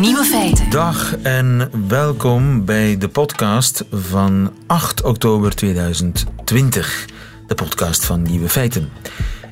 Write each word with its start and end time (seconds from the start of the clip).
Nieuwe 0.00 0.24
feiten. 0.24 0.70
Dag 0.70 1.16
en 1.16 1.70
welkom 1.88 2.64
bij 2.64 2.98
de 2.98 3.08
podcast 3.08 3.84
van 3.90 4.52
8 4.66 5.02
oktober 5.02 5.54
2020. 5.54 7.06
De 7.46 7.54
podcast 7.54 8.04
van 8.04 8.22
Nieuwe 8.22 8.48
Feiten. 8.48 8.88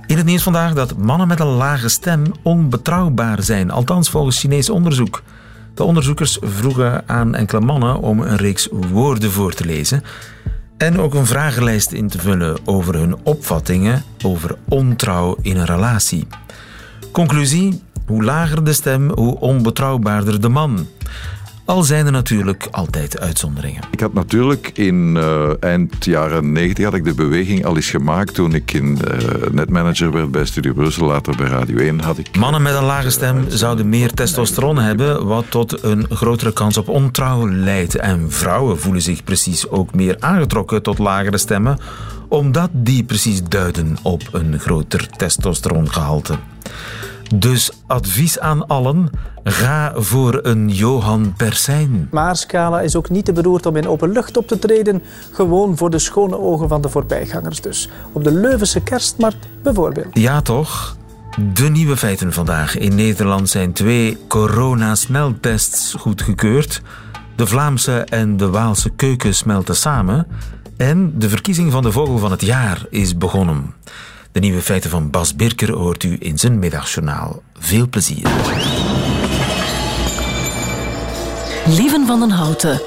In 0.06 0.16
het 0.16 0.26
nieuws 0.26 0.42
vandaag 0.42 0.74
dat 0.74 0.96
mannen 0.96 1.28
met 1.28 1.40
een 1.40 1.46
lage 1.46 1.88
stem 1.88 2.22
onbetrouwbaar 2.42 3.42
zijn, 3.42 3.70
althans 3.70 4.10
volgens 4.10 4.40
Chinees 4.40 4.70
onderzoek. 4.70 5.22
De 5.74 5.84
onderzoekers 5.84 6.38
vroegen 6.40 7.08
aan 7.08 7.34
enkele 7.34 7.60
mannen 7.60 8.00
om 8.00 8.20
een 8.20 8.36
reeks 8.36 8.68
woorden 8.90 9.30
voor 9.30 9.52
te 9.52 9.64
lezen 9.64 10.02
en 10.76 11.00
ook 11.00 11.14
een 11.14 11.26
vragenlijst 11.26 11.92
in 11.92 12.08
te 12.08 12.18
vullen 12.18 12.56
over 12.64 12.94
hun 12.94 13.16
opvattingen 13.22 14.02
over 14.24 14.56
ontrouw 14.68 15.36
in 15.42 15.56
een 15.56 15.66
relatie. 15.66 16.26
Conclusie: 17.12 17.82
hoe 18.06 18.24
lager 18.24 18.64
de 18.64 18.72
stem, 18.72 19.10
hoe 19.10 19.40
onbetrouwbaarder 19.40 20.40
de 20.40 20.48
man. 20.48 20.86
Al 21.66 21.82
zijn 21.82 22.06
er 22.06 22.12
natuurlijk 22.12 22.68
altijd 22.70 23.20
uitzonderingen. 23.20 23.82
Ik 23.90 24.00
had 24.00 24.12
natuurlijk 24.12 24.70
in 24.74 25.14
uh, 25.16 25.50
eind 25.60 26.04
jaren 26.04 26.52
90 26.52 26.84
had 26.84 26.94
ik 26.94 27.04
de 27.04 27.14
beweging 27.14 27.64
al 27.64 27.76
eens 27.76 27.90
gemaakt 27.90 28.34
toen 28.34 28.54
ik 28.54 28.72
in, 28.72 28.98
uh, 29.08 29.48
netmanager 29.52 30.12
werd 30.12 30.30
bij 30.30 30.44
Studio 30.44 30.72
Brussel, 30.72 31.06
later 31.06 31.36
bij 31.36 31.46
Radio 31.46 31.76
1 31.76 32.00
had 32.00 32.18
ik... 32.18 32.36
Mannen 32.36 32.62
met 32.62 32.74
een 32.74 32.84
lage 32.84 33.10
stem 33.10 33.44
zouden 33.48 33.88
meer 33.88 34.12
testosteron 34.12 34.78
hebben, 34.78 35.26
wat 35.26 35.44
tot 35.48 35.82
een 35.82 36.06
grotere 36.10 36.52
kans 36.52 36.76
op 36.76 36.88
ontrouw 36.88 37.50
leidt. 37.50 37.96
En 37.96 38.30
vrouwen 38.30 38.78
voelen 38.78 39.02
zich 39.02 39.24
precies 39.24 39.68
ook 39.68 39.94
meer 39.94 40.16
aangetrokken 40.18 40.82
tot 40.82 40.98
lagere 40.98 41.38
stemmen, 41.38 41.78
omdat 42.28 42.70
die 42.72 43.04
precies 43.04 43.42
duiden 43.42 43.96
op 44.02 44.22
een 44.32 44.58
groter 44.58 45.08
testosterongehalte. 45.16 46.38
Dus 47.34 47.70
advies 47.86 48.38
aan 48.38 48.66
allen: 48.66 49.10
ga 49.44 49.92
voor 49.96 50.38
een 50.42 50.68
Johan 50.68 51.34
Persijn. 51.36 52.08
Maarscala 52.10 52.80
is 52.80 52.96
ook 52.96 53.10
niet 53.10 53.24
te 53.24 53.32
beroerd 53.32 53.66
om 53.66 53.76
in 53.76 53.88
open 53.88 54.12
lucht 54.12 54.36
op 54.36 54.48
te 54.48 54.58
treden. 54.58 55.02
Gewoon 55.32 55.76
voor 55.76 55.90
de 55.90 55.98
schone 55.98 56.38
ogen 56.38 56.68
van 56.68 56.80
de 56.80 56.88
voorbijgangers 56.88 57.60
dus. 57.60 57.88
Op 58.12 58.24
de 58.24 58.32
Leuvense 58.32 58.80
kerstmarkt 58.80 59.48
bijvoorbeeld. 59.62 60.18
Ja, 60.18 60.40
toch? 60.40 60.96
De 61.52 61.68
nieuwe 61.68 61.96
feiten 61.96 62.32
vandaag. 62.32 62.78
In 62.78 62.94
Nederland 62.94 63.48
zijn 63.48 63.72
twee 63.72 64.18
corona-smeltests 64.28 65.94
goedgekeurd. 65.98 66.82
De 67.36 67.46
Vlaamse 67.46 67.98
en 67.98 68.36
de 68.36 68.50
Waalse 68.50 68.90
keuken 68.90 69.34
smelten 69.34 69.76
samen. 69.76 70.26
En 70.76 71.18
de 71.18 71.28
verkiezing 71.28 71.72
van 71.72 71.82
de 71.82 71.92
vogel 71.92 72.18
van 72.18 72.30
het 72.30 72.42
jaar 72.42 72.86
is 72.90 73.16
begonnen. 73.16 73.74
De 74.34 74.40
nieuwe 74.40 74.62
feiten 74.62 74.90
van 74.90 75.10
Bas 75.10 75.36
Birker 75.36 75.72
hoort 75.72 76.02
u 76.02 76.16
in 76.20 76.38
zijn 76.38 76.58
middagjournaal. 76.58 77.42
Veel 77.58 77.88
plezier. 77.88 78.28
Lieven 81.66 82.06
van 82.06 82.20
den 82.20 82.30
Houten. 82.30 82.80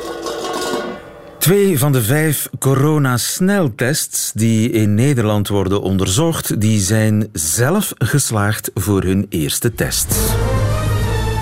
Twee 1.39 1.79
van 1.79 1.91
de 1.91 2.01
vijf 2.01 2.49
coronasneltests 2.59 4.31
die 4.33 4.71
in 4.71 4.93
Nederland 4.93 5.47
worden 5.47 5.81
onderzocht, 5.81 6.61
die 6.61 6.79
zijn 6.79 7.29
zelf 7.33 7.93
geslaagd 7.97 8.71
voor 8.73 9.03
hun 9.03 9.25
eerste 9.29 9.73
test. 9.73 10.15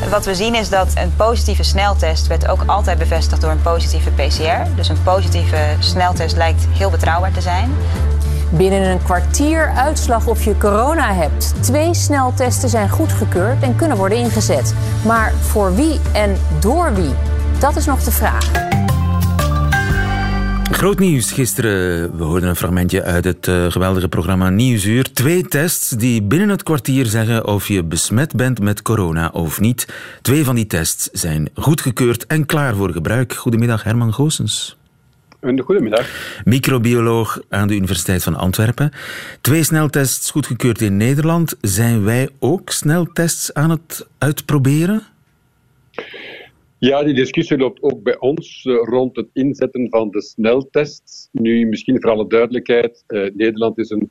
Wat 0.10 0.26
we 0.26 0.36
zien 0.36 0.56
is 0.56 0.70
dat 0.70 0.94
een 0.96 1.16
positieve 1.16 1.64
sneltest 1.64 2.28
werd 2.28 2.48
ook 2.48 2.64
altijd 2.66 2.98
bevestigd 2.98 3.42
door 3.42 3.52
een 3.52 3.62
positieve 3.62 4.10
PCR. 4.10 4.76
Dus 4.76 4.90
een 4.90 5.04
positieve 5.04 5.76
sneltest 5.80 6.36
lijkt 6.36 6.66
heel 6.70 6.90
betrouwbaar 6.90 7.32
te 7.32 7.42
zijn. 7.42 7.72
Binnen 8.58 8.90
een 8.90 9.04
kwartier 9.04 9.68
uitslag 9.68 10.28
of 10.28 10.44
je 10.44 10.58
corona 10.58 11.14
hebt. 11.14 11.54
Twee 11.60 11.94
sneltesten 11.94 12.70
zijn 12.70 12.90
goedgekeurd 12.90 13.64
en 13.64 13.76
kunnen 13.76 13.98
worden 13.98 14.18
ingezet. 14.18 14.76
Maar 15.06 15.34
voor 15.34 15.76
wie 15.76 16.00
en 16.14 16.36
door 16.60 16.94
wie? 16.94 17.14
Dat 17.60 17.76
is 17.76 17.86
nog 17.86 18.04
de 18.04 18.12
vraag. 18.12 18.52
Groot 20.72 21.00
nieuws 21.00 21.32
gisteren. 21.32 22.18
We 22.18 22.24
hoorden 22.24 22.50
een 22.50 22.56
fragmentje 22.56 23.04
uit 23.04 23.26
het 23.26 23.48
uh, 23.48 23.72
geweldige 23.72 24.08
programma 24.08 24.50
Nieuwsuur. 24.50 25.14
Twee 25.14 25.48
tests 25.48 25.90
die 25.90 26.24
binnen 26.24 26.50
het 26.50 26.64
kwartier 26.64 27.06
zeggen 27.06 27.48
of 27.48 27.68
je 27.68 27.84
besmet 27.84 28.36
bent 28.36 28.60
met 28.60 28.82
corona 28.82 29.30
of 29.34 29.60
niet. 29.60 29.88
Twee 30.22 30.44
van 30.46 30.56
die 30.56 30.68
tests 30.68 31.10
zijn 31.12 31.50
goedgekeurd 31.56 32.26
en 32.26 32.46
klaar 32.46 32.76
voor 32.76 32.92
gebruik. 32.92 33.34
Goedemiddag, 33.34 33.84
Herman 33.84 34.14
Goossens. 34.14 34.78
Een 35.46 35.60
goedemiddag. 35.60 36.42
Microbioloog 36.46 37.42
aan 37.50 37.68
de 37.68 37.76
Universiteit 37.76 38.24
van 38.24 38.36
Antwerpen. 38.36 38.92
Twee 39.42 39.64
sneltests 39.64 40.32
goedgekeurd 40.32 40.82
in 40.82 40.98
Nederland. 40.98 41.58
Zijn 41.62 42.04
wij 42.04 42.30
ook 42.40 42.70
sneltests 42.70 43.54
aan 43.54 43.70
het 43.70 44.08
uitproberen? 44.18 45.04
Ja, 46.78 47.04
die 47.04 47.14
discussie 47.14 47.58
loopt 47.58 47.82
ook 47.82 48.04
bij 48.04 48.20
ons 48.20 48.66
uh, 48.66 48.76
rond 48.84 49.16
het 49.16 49.28
inzetten 49.34 49.90
van 49.90 50.10
de 50.10 50.22
sneltests. 50.22 51.30
Nu, 51.32 51.66
misschien 51.66 52.02
voor 52.02 52.12
alle 52.12 52.28
duidelijkheid, 52.28 53.04
uh, 53.08 53.30
Nederland 53.34 53.78
is 53.78 53.90
een 53.90 54.10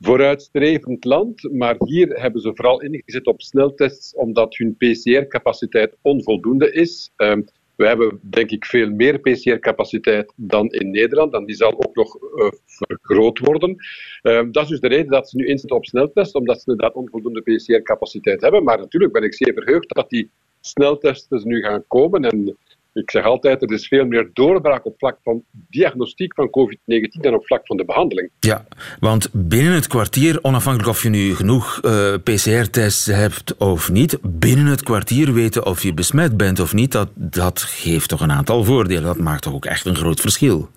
vooruitstrevend 0.00 1.04
land, 1.04 1.52
maar 1.52 1.76
hier 1.78 2.08
hebben 2.08 2.40
ze 2.40 2.50
vooral 2.54 2.82
ingezet 2.82 3.26
op 3.26 3.40
sneltests 3.42 4.14
omdat 4.14 4.56
hun 4.56 4.76
PCR-capaciteit 4.76 5.96
onvoldoende 6.02 6.72
is. 6.72 7.10
Uh, 7.16 7.32
we 7.80 7.86
hebben 7.86 8.20
denk 8.22 8.50
ik 8.50 8.64
veel 8.64 8.90
meer 8.90 9.18
PCR-capaciteit 9.18 10.32
dan 10.36 10.68
in 10.68 10.90
Nederland 10.90 11.34
en 11.34 11.44
die 11.44 11.54
zal 11.54 11.72
ook 11.72 11.94
nog 11.94 12.16
uh, 12.22 12.50
vergroot 12.64 13.38
worden. 13.38 13.76
Uh, 14.22 14.42
dat 14.50 14.62
is 14.62 14.68
dus 14.68 14.80
de 14.80 14.88
reden 14.88 15.10
dat 15.10 15.28
ze 15.28 15.36
nu 15.36 15.46
inzetten 15.46 15.76
op 15.76 15.84
sneltests, 15.84 16.32
omdat 16.32 16.62
ze 16.62 16.70
inderdaad 16.70 16.94
onvoldoende 16.94 17.40
PCR-capaciteit 17.40 18.40
hebben. 18.40 18.64
Maar 18.64 18.78
natuurlijk 18.78 19.12
ben 19.12 19.22
ik 19.22 19.34
zeer 19.34 19.52
verheugd 19.54 19.94
dat 19.94 20.10
die 20.10 20.30
sneltesten 20.60 21.48
nu 21.48 21.62
gaan 21.62 21.84
komen 21.86 22.24
en 22.24 22.56
ik 22.92 23.10
zeg 23.10 23.24
altijd, 23.24 23.62
er 23.62 23.72
is 23.72 23.88
veel 23.88 24.04
meer 24.04 24.30
doorbraak 24.32 24.86
op 24.86 24.94
vlak 24.98 25.18
van 25.22 25.42
diagnostiek 25.52 26.34
van 26.34 26.50
COVID-19 26.50 27.20
dan 27.20 27.34
op 27.34 27.46
vlak 27.46 27.66
van 27.66 27.76
de 27.76 27.84
behandeling. 27.84 28.30
Ja, 28.40 28.66
want 29.00 29.28
binnen 29.32 29.72
het 29.72 29.86
kwartier, 29.86 30.38
onafhankelijk 30.42 30.90
of 30.90 31.02
je 31.02 31.08
nu 31.08 31.34
genoeg 31.34 31.80
uh, 31.84 32.14
PCR-tests 32.22 33.06
hebt 33.06 33.56
of 33.56 33.90
niet, 33.90 34.18
binnen 34.22 34.66
het 34.66 34.82
kwartier 34.82 35.32
weten 35.32 35.66
of 35.66 35.82
je 35.82 35.94
besmet 35.94 36.36
bent 36.36 36.60
of 36.60 36.74
niet, 36.74 36.92
dat, 36.92 37.08
dat 37.14 37.60
geeft 37.60 38.08
toch 38.08 38.20
een 38.20 38.32
aantal 38.32 38.64
voordelen. 38.64 39.02
Dat 39.02 39.18
maakt 39.18 39.42
toch 39.42 39.54
ook 39.54 39.64
echt 39.64 39.86
een 39.86 39.96
groot 39.96 40.20
verschil. 40.20 40.68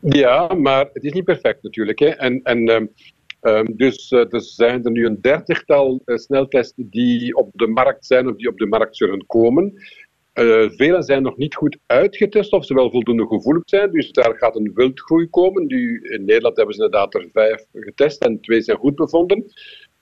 Ja, 0.00 0.54
maar 0.54 0.88
het 0.92 1.04
is 1.04 1.12
niet 1.12 1.24
perfect 1.24 1.62
natuurlijk. 1.62 1.98
Hè. 1.98 2.06
En, 2.06 2.40
en 2.42 2.68
um, 2.68 2.90
um, 3.42 3.76
dus 3.76 4.10
uh, 4.10 4.32
er 4.32 4.40
zijn 4.40 4.84
er 4.84 4.90
nu 4.90 5.06
een 5.06 5.20
dertigtal 5.20 6.02
uh, 6.04 6.16
sneltesten 6.16 6.88
die 6.90 7.36
op 7.36 7.50
de 7.52 7.66
markt 7.66 8.06
zijn 8.06 8.28
of 8.28 8.36
die 8.36 8.48
op 8.48 8.58
de 8.58 8.66
markt 8.66 8.96
zullen 8.96 9.26
komen. 9.26 9.72
Uh, 10.38 10.70
vele 10.70 11.02
zijn 11.02 11.22
nog 11.22 11.36
niet 11.36 11.54
goed 11.54 11.78
uitgetest 11.86 12.52
of 12.52 12.64
ze 12.64 12.74
wel 12.74 12.90
voldoende 12.90 13.26
gevoelig 13.26 13.62
zijn. 13.64 13.90
Dus 13.90 14.12
daar 14.12 14.36
gaat 14.36 14.56
een 14.56 14.70
wildgroei 14.74 15.28
komen. 15.28 15.68
In 15.68 16.24
Nederland 16.24 16.56
hebben 16.56 16.74
ze 16.74 16.84
inderdaad 16.84 17.14
er 17.14 17.28
vijf 17.32 17.64
getest 17.72 18.24
en 18.24 18.40
twee 18.40 18.60
zijn 18.60 18.78
goed 18.78 18.94
bevonden. 18.94 19.44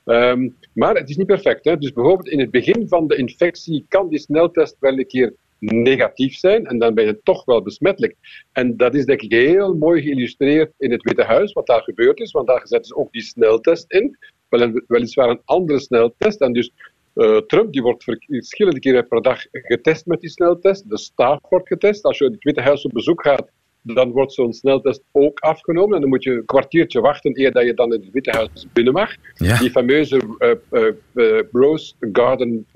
Um, 0.04 0.56
maar 0.72 0.94
het 0.94 1.08
is 1.08 1.16
niet 1.16 1.26
perfect. 1.26 1.64
Hè? 1.64 1.76
Dus 1.78 1.92
bijvoorbeeld 1.92 2.28
in 2.28 2.40
het 2.40 2.50
begin 2.50 2.88
van 2.88 3.06
de 3.06 3.16
infectie 3.16 3.84
kan 3.88 4.08
die 4.08 4.18
sneltest 4.18 4.76
wel 4.80 4.98
een 4.98 5.06
keer 5.06 5.34
negatief 5.58 6.34
zijn 6.34 6.66
en 6.66 6.78
dan 6.78 6.94
ben 6.94 7.04
je 7.04 7.20
toch 7.22 7.44
wel 7.44 7.62
besmettelijk. 7.62 8.16
En 8.52 8.76
dat 8.76 8.94
is 8.94 9.04
denk 9.04 9.22
ik 9.22 9.32
heel 9.32 9.74
mooi 9.74 10.02
geïllustreerd 10.02 10.72
in 10.78 10.90
het 10.90 11.02
Witte 11.02 11.22
Huis, 11.22 11.52
wat 11.52 11.66
daar 11.66 11.82
gebeurd 11.82 12.20
is, 12.20 12.32
want 12.32 12.46
daar 12.46 12.66
zetten 12.66 12.88
ze 12.88 12.96
ook 12.96 13.12
die 13.12 13.22
sneltest 13.22 13.92
in. 13.92 14.18
Wel, 14.48 14.82
weliswaar 14.86 15.28
een 15.28 15.42
andere 15.44 15.80
sneltest. 15.80 16.40
En 16.40 16.52
dus 16.52 16.72
uh, 17.16 17.36
Trump 17.36 17.72
die 17.72 17.82
wordt 17.82 18.04
verschillende 18.04 18.80
keren 18.80 19.08
per 19.08 19.22
dag 19.22 19.40
getest 19.52 20.06
met 20.06 20.20
die 20.20 20.30
sneltest. 20.30 20.90
De 20.90 20.98
staf 20.98 21.38
wordt 21.48 21.68
getest. 21.68 22.04
Als 22.04 22.18
je 22.18 22.24
in 22.24 22.32
het 22.32 22.44
Witte 22.44 22.60
Huis 22.60 22.84
op 22.84 22.92
bezoek 22.92 23.22
gaat, 23.22 23.50
dan 23.82 24.10
wordt 24.10 24.32
zo'n 24.32 24.52
sneltest 24.52 25.02
ook 25.12 25.38
afgenomen. 25.38 25.94
En 25.94 26.00
dan 26.00 26.10
moet 26.10 26.24
je 26.24 26.30
een 26.30 26.44
kwartiertje 26.44 27.00
wachten 27.00 27.40
eer 27.40 27.52
dat 27.52 27.64
je 27.64 27.74
dan 27.74 27.92
in 27.92 28.00
het 28.00 28.10
Witte 28.10 28.30
Huis 28.30 28.66
binnen 28.72 28.92
mag. 28.92 29.14
Ja. 29.34 29.58
Die 29.58 29.70
fameuze 29.70 30.20
uh, 30.38 30.84
uh, 31.12 31.40
Rose 31.52 31.94
Garden 32.00 32.66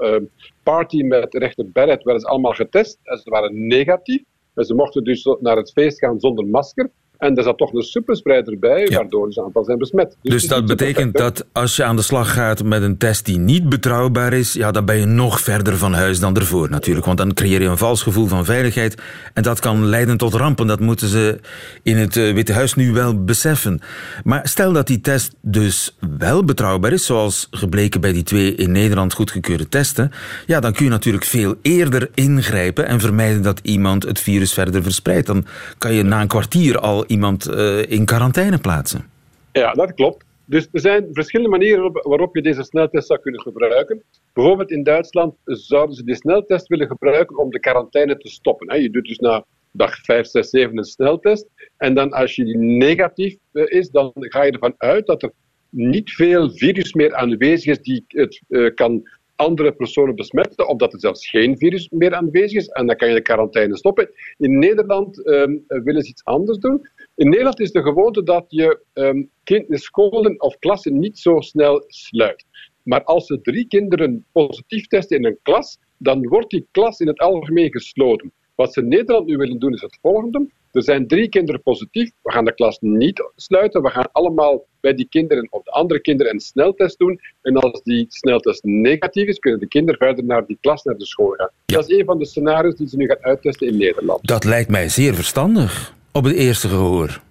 party 0.62 1.02
met 1.02 1.34
rechter 1.34 1.70
Barrett 1.70 2.02
werden 2.02 2.22
ze 2.22 2.28
allemaal 2.28 2.52
getest. 2.52 2.98
En 3.02 3.18
ze 3.18 3.30
waren 3.30 3.66
negatief. 3.66 4.22
En 4.54 4.64
ze 4.64 4.74
mochten 4.74 5.04
dus 5.04 5.36
naar 5.40 5.56
het 5.56 5.72
feest 5.72 5.98
gaan 5.98 6.20
zonder 6.20 6.46
masker. 6.46 6.90
En 7.20 7.36
er 7.36 7.42
zat 7.42 7.58
toch 7.58 7.72
een 7.72 7.82
superspreider 7.82 8.58
bij, 8.58 8.86
ja. 8.88 8.96
waardoor 8.96 9.32
ze 9.32 9.42
aantal 9.42 9.64
zijn 9.64 9.78
besmet. 9.78 10.16
Dus, 10.22 10.32
dus 10.32 10.46
dat 10.46 10.66
betekent 10.66 11.16
dat 11.16 11.46
als 11.52 11.76
je 11.76 11.84
aan 11.84 11.96
de 11.96 12.02
slag 12.02 12.32
gaat 12.32 12.64
met 12.64 12.82
een 12.82 12.96
test 12.96 13.24
die 13.24 13.38
niet 13.38 13.68
betrouwbaar 13.68 14.32
is, 14.32 14.52
ja, 14.52 14.70
dan 14.70 14.84
ben 14.84 14.98
je 14.98 15.06
nog 15.06 15.40
verder 15.40 15.76
van 15.76 15.92
huis 15.92 16.20
dan 16.20 16.36
ervoor 16.36 16.70
natuurlijk. 16.70 17.06
Want 17.06 17.18
dan 17.18 17.34
creëer 17.34 17.62
je 17.62 17.68
een 17.68 17.78
vals 17.78 18.02
gevoel 18.02 18.26
van 18.26 18.44
veiligheid. 18.44 19.02
En 19.34 19.42
dat 19.42 19.60
kan 19.60 19.84
leiden 19.84 20.16
tot 20.16 20.34
rampen. 20.34 20.66
Dat 20.66 20.80
moeten 20.80 21.08
ze 21.08 21.40
in 21.82 21.96
het 21.96 22.14
Witte 22.14 22.52
Huis 22.52 22.74
nu 22.74 22.92
wel 22.92 23.24
beseffen. 23.24 23.80
Maar 24.24 24.48
stel 24.48 24.72
dat 24.72 24.86
die 24.86 25.00
test 25.00 25.34
dus 25.40 25.96
wel 26.18 26.44
betrouwbaar 26.44 26.92
is, 26.92 27.06
zoals 27.06 27.48
gebleken 27.50 28.00
bij 28.00 28.12
die 28.12 28.22
twee 28.22 28.54
in 28.54 28.72
Nederland 28.72 29.12
goedgekeurde 29.12 29.68
testen, 29.68 30.12
ja, 30.46 30.60
dan 30.60 30.72
kun 30.72 30.84
je 30.84 30.90
natuurlijk 30.90 31.24
veel 31.24 31.54
eerder 31.62 32.10
ingrijpen 32.14 32.86
en 32.86 33.00
vermijden 33.00 33.42
dat 33.42 33.60
iemand 33.62 34.04
het 34.04 34.20
virus 34.20 34.52
verder 34.52 34.82
verspreidt. 34.82 35.26
Dan 35.26 35.44
kan 35.78 35.92
je 35.92 36.02
na 36.02 36.20
een 36.20 36.26
kwartier 36.26 36.78
al 36.78 37.08
iemand 37.10 37.48
uh, 37.48 37.90
in 37.90 38.04
quarantaine 38.04 38.58
plaatsen. 38.58 39.04
Ja, 39.52 39.72
dat 39.72 39.94
klopt. 39.94 40.24
Dus 40.44 40.68
er 40.72 40.80
zijn 40.80 41.08
verschillende 41.12 41.50
manieren 41.50 41.92
waarop 41.92 42.34
je 42.34 42.42
deze 42.42 42.62
sneltest 42.62 43.06
zou 43.06 43.20
kunnen 43.20 43.40
gebruiken. 43.40 44.02
Bijvoorbeeld 44.32 44.70
in 44.70 44.82
Duitsland 44.82 45.34
zouden 45.44 45.96
ze 45.96 46.04
die 46.04 46.14
sneltest 46.14 46.68
willen 46.68 46.86
gebruiken 46.86 47.38
om 47.38 47.50
de 47.50 47.60
quarantaine 47.60 48.16
te 48.16 48.28
stoppen. 48.28 48.82
Je 48.82 48.90
doet 48.90 49.04
dus 49.06 49.18
na 49.18 49.44
dag 49.72 49.94
5, 50.04 50.26
6, 50.26 50.50
7 50.50 50.78
een 50.78 50.84
sneltest. 50.84 51.46
En 51.76 51.94
dan 51.94 52.10
als 52.10 52.36
je 52.36 52.44
die 52.44 52.58
negatief 52.58 53.36
eh, 53.52 53.64
is, 53.66 53.90
dan 53.90 54.12
ga 54.14 54.42
je 54.42 54.52
ervan 54.52 54.74
uit 54.76 55.06
dat 55.06 55.22
er 55.22 55.32
niet 55.70 56.10
veel 56.10 56.50
virus 56.50 56.92
meer 56.92 57.14
aanwezig 57.14 57.66
is 57.66 57.80
die 57.80 58.04
het 58.08 58.42
uh, 58.48 58.74
kan 58.74 59.02
andere 59.36 59.72
personen 59.72 60.14
besmetten, 60.14 60.68
of 60.68 60.76
dat 60.76 60.92
er 60.92 61.00
zelfs 61.00 61.28
geen 61.28 61.58
virus 61.58 61.88
meer 61.88 62.14
aanwezig 62.14 62.58
is. 62.58 62.68
En 62.68 62.86
dan 62.86 62.96
kan 62.96 63.08
je 63.08 63.14
de 63.14 63.22
quarantaine 63.22 63.76
stoppen. 63.76 64.10
In 64.38 64.58
Nederland 64.58 65.26
um, 65.26 65.64
willen 65.66 66.02
ze 66.02 66.10
iets 66.10 66.24
anders 66.24 66.58
doen. 66.58 66.88
In 67.20 67.28
Nederland 67.28 67.60
is 67.60 67.72
de 67.72 67.82
gewoonte 67.82 68.22
dat 68.22 68.44
je 68.48 68.80
um, 68.94 69.30
scholen 69.68 70.40
of 70.40 70.58
klassen 70.58 70.98
niet 70.98 71.18
zo 71.18 71.40
snel 71.40 71.84
sluit. 71.86 72.44
Maar 72.82 73.04
als 73.04 73.30
er 73.30 73.42
drie 73.42 73.66
kinderen 73.66 74.24
positief 74.32 74.86
testen 74.86 75.16
in 75.16 75.24
een 75.24 75.38
klas, 75.42 75.78
dan 75.96 76.28
wordt 76.28 76.50
die 76.50 76.66
klas 76.70 77.00
in 77.00 77.06
het 77.06 77.18
algemeen 77.18 77.70
gesloten. 77.70 78.32
Wat 78.54 78.72
ze 78.72 78.80
in 78.80 78.88
Nederland 78.88 79.26
nu 79.26 79.36
willen 79.36 79.58
doen 79.58 79.72
is 79.72 79.80
het 79.80 79.98
volgende. 80.02 80.48
Er 80.72 80.82
zijn 80.82 81.06
drie 81.06 81.28
kinderen 81.28 81.62
positief. 81.62 82.10
We 82.22 82.32
gaan 82.32 82.44
de 82.44 82.54
klas 82.54 82.78
niet 82.80 83.30
sluiten. 83.36 83.82
We 83.82 83.90
gaan 83.90 84.12
allemaal 84.12 84.66
bij 84.80 84.94
die 84.94 85.08
kinderen 85.08 85.46
of 85.50 85.62
de 85.62 85.70
andere 85.70 86.00
kinderen 86.00 86.32
een 86.32 86.40
sneltest 86.40 86.98
doen. 86.98 87.20
En 87.42 87.56
als 87.56 87.82
die 87.82 88.04
sneltest 88.08 88.64
negatief 88.64 89.26
is, 89.26 89.38
kunnen 89.38 89.60
de 89.60 89.68
kinderen 89.68 89.98
verder 89.98 90.24
naar 90.24 90.46
die 90.46 90.58
klas, 90.60 90.82
naar 90.82 90.98
de 90.98 91.06
school 91.06 91.30
gaan. 91.30 91.50
Dat 91.66 91.90
is 91.90 91.98
een 91.98 92.04
van 92.04 92.18
de 92.18 92.26
scenario's 92.26 92.76
die 92.76 92.88
ze 92.88 92.96
nu 92.96 93.06
gaan 93.06 93.24
uittesten 93.24 93.66
in 93.66 93.76
Nederland. 93.76 94.26
Dat 94.26 94.44
lijkt 94.44 94.70
mij 94.70 94.88
zeer 94.88 95.14
verstandig 95.14 95.98
op 96.12 96.24
het 96.24 96.34
eerste 96.34 96.68
gehoor. 96.68 97.22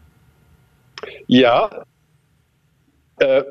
Ja. 1.26 1.86
Uh, 3.18 3.42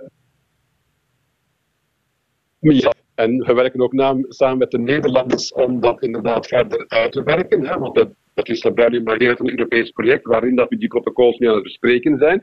ja. 2.59 2.93
En 3.15 3.45
we 3.45 3.53
werken 3.53 3.81
ook 3.81 3.93
samen 4.29 4.59
met 4.59 4.71
de 4.71 4.79
Nederlanders 4.79 5.53
om 5.53 5.81
dat 5.81 6.03
inderdaad 6.03 6.47
verder 6.47 6.85
uit 6.89 7.13
te 7.13 7.23
werken. 7.23 7.67
Hè, 7.67 7.79
want 7.79 7.95
dat 8.39 8.49
is 8.49 8.61
blijkbaar 8.61 9.03
maar 9.03 9.21
een 9.21 9.51
Europees 9.51 9.91
project 9.91 10.27
waarin 10.27 10.57
dat 10.57 10.69
we 10.69 10.77
die 10.77 10.89
protocols 10.89 11.39
nu 11.39 11.49
aan 11.49 11.55
het 11.55 11.63
bespreken 11.63 12.19
zijn. 12.19 12.43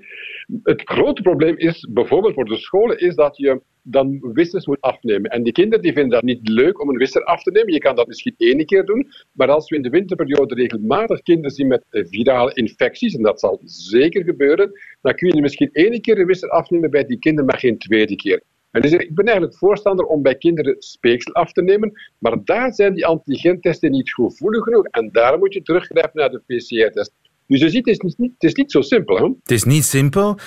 Het 0.63 0.81
grote 0.85 1.21
probleem 1.21 1.57
is, 1.57 1.87
bijvoorbeeld 1.91 2.33
voor 2.33 2.45
de 2.45 2.57
scholen, 2.57 2.99
is 2.99 3.15
dat 3.15 3.37
je 3.37 3.61
dan 3.81 4.31
wissers 4.33 4.65
moet 4.65 4.81
afnemen. 4.81 5.31
En 5.31 5.43
die 5.43 5.53
kinderen 5.53 5.83
die 5.83 5.93
vinden 5.93 6.11
dat 6.11 6.23
niet 6.23 6.49
leuk 6.49 6.81
om 6.81 6.89
een 6.89 6.97
wisser 6.97 7.23
af 7.23 7.43
te 7.43 7.51
nemen. 7.51 7.73
Je 7.73 7.79
kan 7.79 7.95
dat 7.95 8.07
misschien 8.07 8.33
één 8.37 8.65
keer 8.65 8.85
doen. 8.85 9.07
Maar 9.31 9.49
als 9.49 9.69
we 9.69 9.75
in 9.75 9.81
de 9.81 9.89
winterperiode 9.89 10.55
regelmatig 10.55 11.21
kinderen 11.21 11.51
zien 11.51 11.67
met 11.67 11.83
virale 11.89 12.53
infecties, 12.53 13.15
en 13.15 13.23
dat 13.23 13.39
zal 13.39 13.61
zeker 13.63 14.23
gebeuren, 14.23 14.71
dan 15.01 15.15
kun 15.15 15.35
je 15.35 15.41
misschien 15.41 15.69
één 15.71 16.01
keer 16.01 16.19
een 16.19 16.25
wisser 16.25 16.49
afnemen 16.49 16.91
bij 16.91 17.05
die 17.05 17.19
kinderen, 17.19 17.45
maar 17.45 17.59
geen 17.59 17.77
tweede 17.77 18.15
keer. 18.15 18.41
Dus 18.81 18.91
ik 18.91 19.15
ben 19.15 19.25
eigenlijk 19.25 19.57
voorstander 19.57 20.05
om 20.05 20.21
bij 20.21 20.35
kinderen 20.35 20.75
speeksel 20.79 21.33
af 21.33 21.51
te 21.51 21.61
nemen, 21.61 21.91
maar 22.17 22.37
daar 22.43 22.73
zijn 22.73 22.93
die 22.93 23.05
antigentesten 23.05 23.91
niet 23.91 24.13
gevoelig 24.13 24.63
genoeg 24.63 24.85
en 24.85 25.09
daar 25.11 25.37
moet 25.37 25.53
je 25.53 25.61
teruggrijpen 25.61 26.19
naar 26.19 26.29
de 26.29 26.41
PCR-test. 26.45 27.11
Dus 27.47 27.59
je 27.59 27.69
ziet, 27.69 27.85
het 27.85 28.03
is 28.03 28.15
niet, 28.15 28.31
het 28.37 28.43
is 28.43 28.53
niet 28.53 28.71
zo 28.71 28.81
simpel. 28.81 29.17
Hè? 29.17 29.23
Het 29.23 29.51
is 29.51 29.63
niet 29.63 29.85
simpel. 29.85 30.29
Uh, 30.29 30.39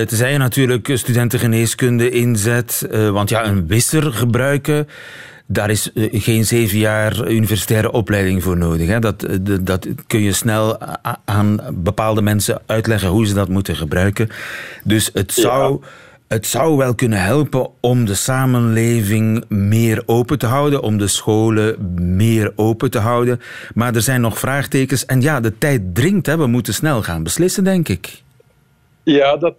tenzij 0.00 0.32
je 0.32 0.38
natuurlijk 0.38 0.90
studentengeneeskunde 0.92 2.10
inzet. 2.10 2.88
Uh, 2.90 3.10
want 3.10 3.28
ja, 3.28 3.46
een 3.46 3.66
wisser 3.66 4.02
gebruiken, 4.02 4.88
daar 5.46 5.70
is 5.70 5.90
uh, 5.94 6.08
geen 6.22 6.44
zeven 6.44 6.78
jaar 6.78 7.30
universitaire 7.30 7.92
opleiding 7.92 8.42
voor 8.42 8.56
nodig. 8.56 8.86
Hè? 8.86 8.98
Dat, 8.98 9.26
dat 9.60 9.88
kun 10.06 10.20
je 10.20 10.32
snel 10.32 10.78
aan 11.24 11.60
bepaalde 11.74 12.22
mensen 12.22 12.62
uitleggen 12.66 13.08
hoe 13.08 13.26
ze 13.26 13.34
dat 13.34 13.48
moeten 13.48 13.76
gebruiken. 13.76 14.28
Dus 14.84 15.10
het 15.12 15.32
zou... 15.32 15.78
Ja 15.80 15.88
het 16.28 16.46
zou 16.46 16.76
wel 16.76 16.94
kunnen 16.94 17.22
helpen 17.22 17.70
om 17.80 18.04
de 18.04 18.14
samenleving 18.14 19.44
meer 19.48 20.02
open 20.06 20.38
te 20.38 20.46
houden, 20.46 20.82
om 20.82 20.98
de 20.98 21.08
scholen 21.08 21.94
meer 22.16 22.52
open 22.56 22.90
te 22.90 22.98
houden. 22.98 23.40
Maar 23.74 23.94
er 23.94 24.02
zijn 24.02 24.20
nog 24.20 24.38
vraagtekens. 24.38 25.06
En 25.06 25.20
ja, 25.20 25.40
de 25.40 25.58
tijd 25.58 25.94
dringt. 25.94 26.26
Hè. 26.26 26.36
We 26.36 26.46
moeten 26.46 26.74
snel 26.74 27.02
gaan 27.02 27.22
beslissen, 27.22 27.64
denk 27.64 27.88
ik. 27.88 28.22
Ja, 29.02 29.36
dat, 29.36 29.56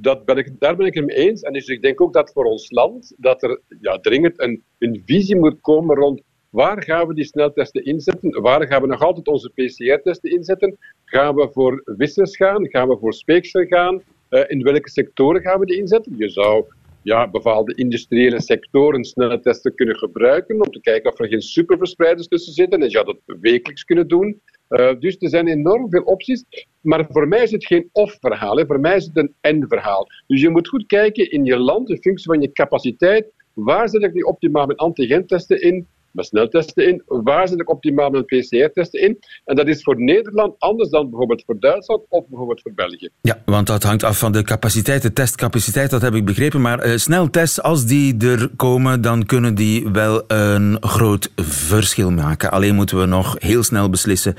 dat 0.00 0.24
ben 0.24 0.36
ik, 0.36 0.52
daar 0.58 0.76
ben 0.76 0.86
ik 0.86 0.94
het 0.94 1.06
mee 1.06 1.16
eens. 1.16 1.42
En 1.42 1.52
dus 1.52 1.66
ik 1.66 1.82
denk 1.82 2.00
ook 2.00 2.12
dat 2.12 2.32
voor 2.32 2.44
ons 2.44 2.70
land 2.70 3.12
dat 3.16 3.42
er 3.42 3.60
ja, 3.80 3.98
dringend 3.98 4.40
een, 4.40 4.62
een 4.78 5.02
visie 5.06 5.36
moet 5.36 5.60
komen 5.60 5.96
rond 5.96 6.22
waar 6.50 6.82
gaan 6.82 7.06
we 7.06 7.14
die 7.14 7.24
sneltesten 7.24 7.84
inzetten? 7.84 8.42
Waar 8.42 8.66
gaan 8.66 8.80
we 8.80 8.86
nog 8.86 9.02
altijd 9.02 9.28
onze 9.28 9.50
PCR-testen 9.54 10.30
inzetten? 10.30 10.76
Gaan 11.04 11.34
we 11.34 11.48
voor 11.52 11.82
wissers 11.84 12.36
gaan? 12.36 12.68
Gaan 12.68 12.88
we 12.88 12.96
voor 12.98 13.12
speeksel 13.12 13.64
gaan? 13.64 14.02
Eh, 14.30 14.42
in 14.46 14.62
welke 14.62 14.90
sectoren 14.90 15.40
gaan 15.42 15.60
we 15.60 15.66
die 15.66 15.78
inzetten? 15.78 16.14
Je 16.16 16.28
zou 16.28 16.64
ja, 17.02 17.30
bepaalde 17.30 17.74
industriële 17.74 18.40
sectoren 18.40 19.04
snelle 19.04 19.40
testen 19.40 19.74
kunnen 19.74 19.96
gebruiken 19.96 20.54
om 20.54 20.70
te 20.70 20.80
kijken 20.80 21.12
of 21.12 21.18
er 21.18 21.28
geen 21.28 21.42
superverspreiders 21.42 22.28
tussen 22.28 22.52
zitten. 22.52 22.78
En 22.78 22.84
je 22.84 22.90
zou 22.90 23.04
dat 23.04 23.18
wekelijks 23.40 23.84
kunnen 23.84 24.08
doen. 24.08 24.40
Uh, 24.68 24.90
dus 24.98 25.16
er 25.18 25.28
zijn 25.28 25.48
enorm 25.48 25.90
veel 25.90 26.02
opties. 26.02 26.44
Maar 26.80 27.06
voor 27.08 27.28
mij 27.28 27.42
is 27.42 27.50
het 27.50 27.66
geen 27.66 27.88
of-verhaal. 27.92 28.66
Voor 28.66 28.80
mij 28.80 28.96
is 28.96 29.04
het 29.04 29.16
een 29.16 29.34
en-verhaal. 29.40 30.06
Dus 30.26 30.40
je 30.40 30.50
moet 30.50 30.68
goed 30.68 30.86
kijken 30.86 31.30
in 31.30 31.44
je 31.44 31.58
land, 31.58 31.90
in 31.90 32.00
functie 32.00 32.32
van 32.32 32.40
je 32.40 32.52
capaciteit. 32.52 33.32
Waar 33.54 33.88
zet 33.88 34.02
ik 34.02 34.12
nu 34.12 34.20
optimaal 34.20 34.66
mijn 34.66 34.78
antigentesten 34.78 35.62
in? 35.62 35.86
Met 36.10 36.26
sneltesten 36.26 36.86
in. 36.86 37.02
Waar 37.06 37.48
zit 37.48 37.60
ik 37.60 37.70
optimaal 37.70 38.10
met 38.10 38.26
PCR-testen 38.26 39.00
in? 39.00 39.18
En 39.44 39.56
dat 39.56 39.68
is 39.68 39.82
voor 39.82 40.02
Nederland 40.02 40.54
anders 40.58 40.90
dan 40.90 41.10
bijvoorbeeld 41.10 41.42
voor 41.46 41.60
Duitsland 41.60 42.02
of 42.08 42.24
bijvoorbeeld 42.28 42.60
voor 42.60 42.72
België. 42.74 43.08
Ja, 43.20 43.42
want 43.44 43.66
dat 43.66 43.82
hangt 43.82 44.02
af 44.02 44.18
van 44.18 44.32
de 44.32 44.42
capaciteit, 44.42 45.02
de 45.02 45.12
testcapaciteit, 45.12 45.90
dat 45.90 46.02
heb 46.02 46.14
ik 46.14 46.24
begrepen. 46.24 46.60
Maar 46.60 46.86
uh, 46.86 46.96
sneltests, 46.96 47.62
als 47.62 47.86
die 47.86 48.16
er 48.26 48.50
komen, 48.56 49.00
dan 49.00 49.26
kunnen 49.26 49.54
die 49.54 49.88
wel 49.88 50.24
een 50.26 50.76
groot 50.80 51.32
verschil 51.36 52.10
maken. 52.10 52.50
Alleen 52.50 52.74
moeten 52.74 52.98
we 52.98 53.06
nog 53.06 53.36
heel 53.38 53.62
snel 53.62 53.90
beslissen 53.90 54.34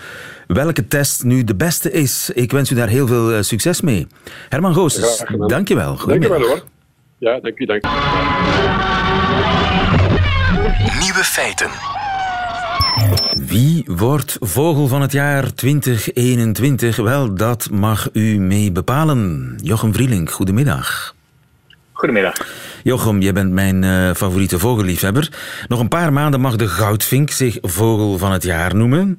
welke 0.54 0.88
test 0.88 1.24
nu 1.24 1.44
de 1.44 1.56
beste 1.56 1.92
is. 1.92 2.30
Ik 2.30 2.52
wens 2.52 2.70
u 2.70 2.76
daar 2.76 2.88
heel 2.88 3.08
veel 3.08 3.32
uh, 3.32 3.42
succes 3.42 3.82
mee. 3.82 4.08
Herman 4.50 4.74
Goos, 4.74 5.24
dankjewel. 5.48 5.98
Dank 6.06 6.24
je 6.24 6.30
wel 6.30 6.42
hoor. 6.42 6.64
Ja, 7.18 7.40
dank 7.40 7.60
u, 7.60 7.66
dank 7.66 7.84
Nieuwe 10.82 11.24
feiten. 11.24 11.70
Wie 13.48 13.84
wordt 13.88 14.38
vogel 14.40 14.88
van 14.88 15.02
het 15.02 15.12
jaar 15.12 15.54
2021? 15.54 16.96
Wel, 16.96 17.36
dat 17.36 17.70
mag 17.72 18.10
u 18.14 18.40
mee 18.40 18.72
bepalen. 18.72 19.54
Jochem 19.64 19.94
Vrielink, 19.94 20.32
goedemiddag. 20.32 21.16
Goedemiddag. 21.92 22.34
Jochem, 22.84 23.22
jij 23.22 23.34
bent 23.34 23.52
mijn 23.52 23.84
uh, 23.84 24.14
favoriete 24.14 24.60
vogelliefhebber. 24.60 25.30
Nog 25.68 25.80
een 25.80 25.88
paar 25.88 26.14
maanden 26.14 26.42
mag 26.42 26.56
de 26.56 26.68
goudvink 26.68 27.30
zich 27.30 27.58
vogel 27.62 28.18
van 28.18 28.32
het 28.32 28.44
jaar 28.44 28.76
noemen 28.76 29.18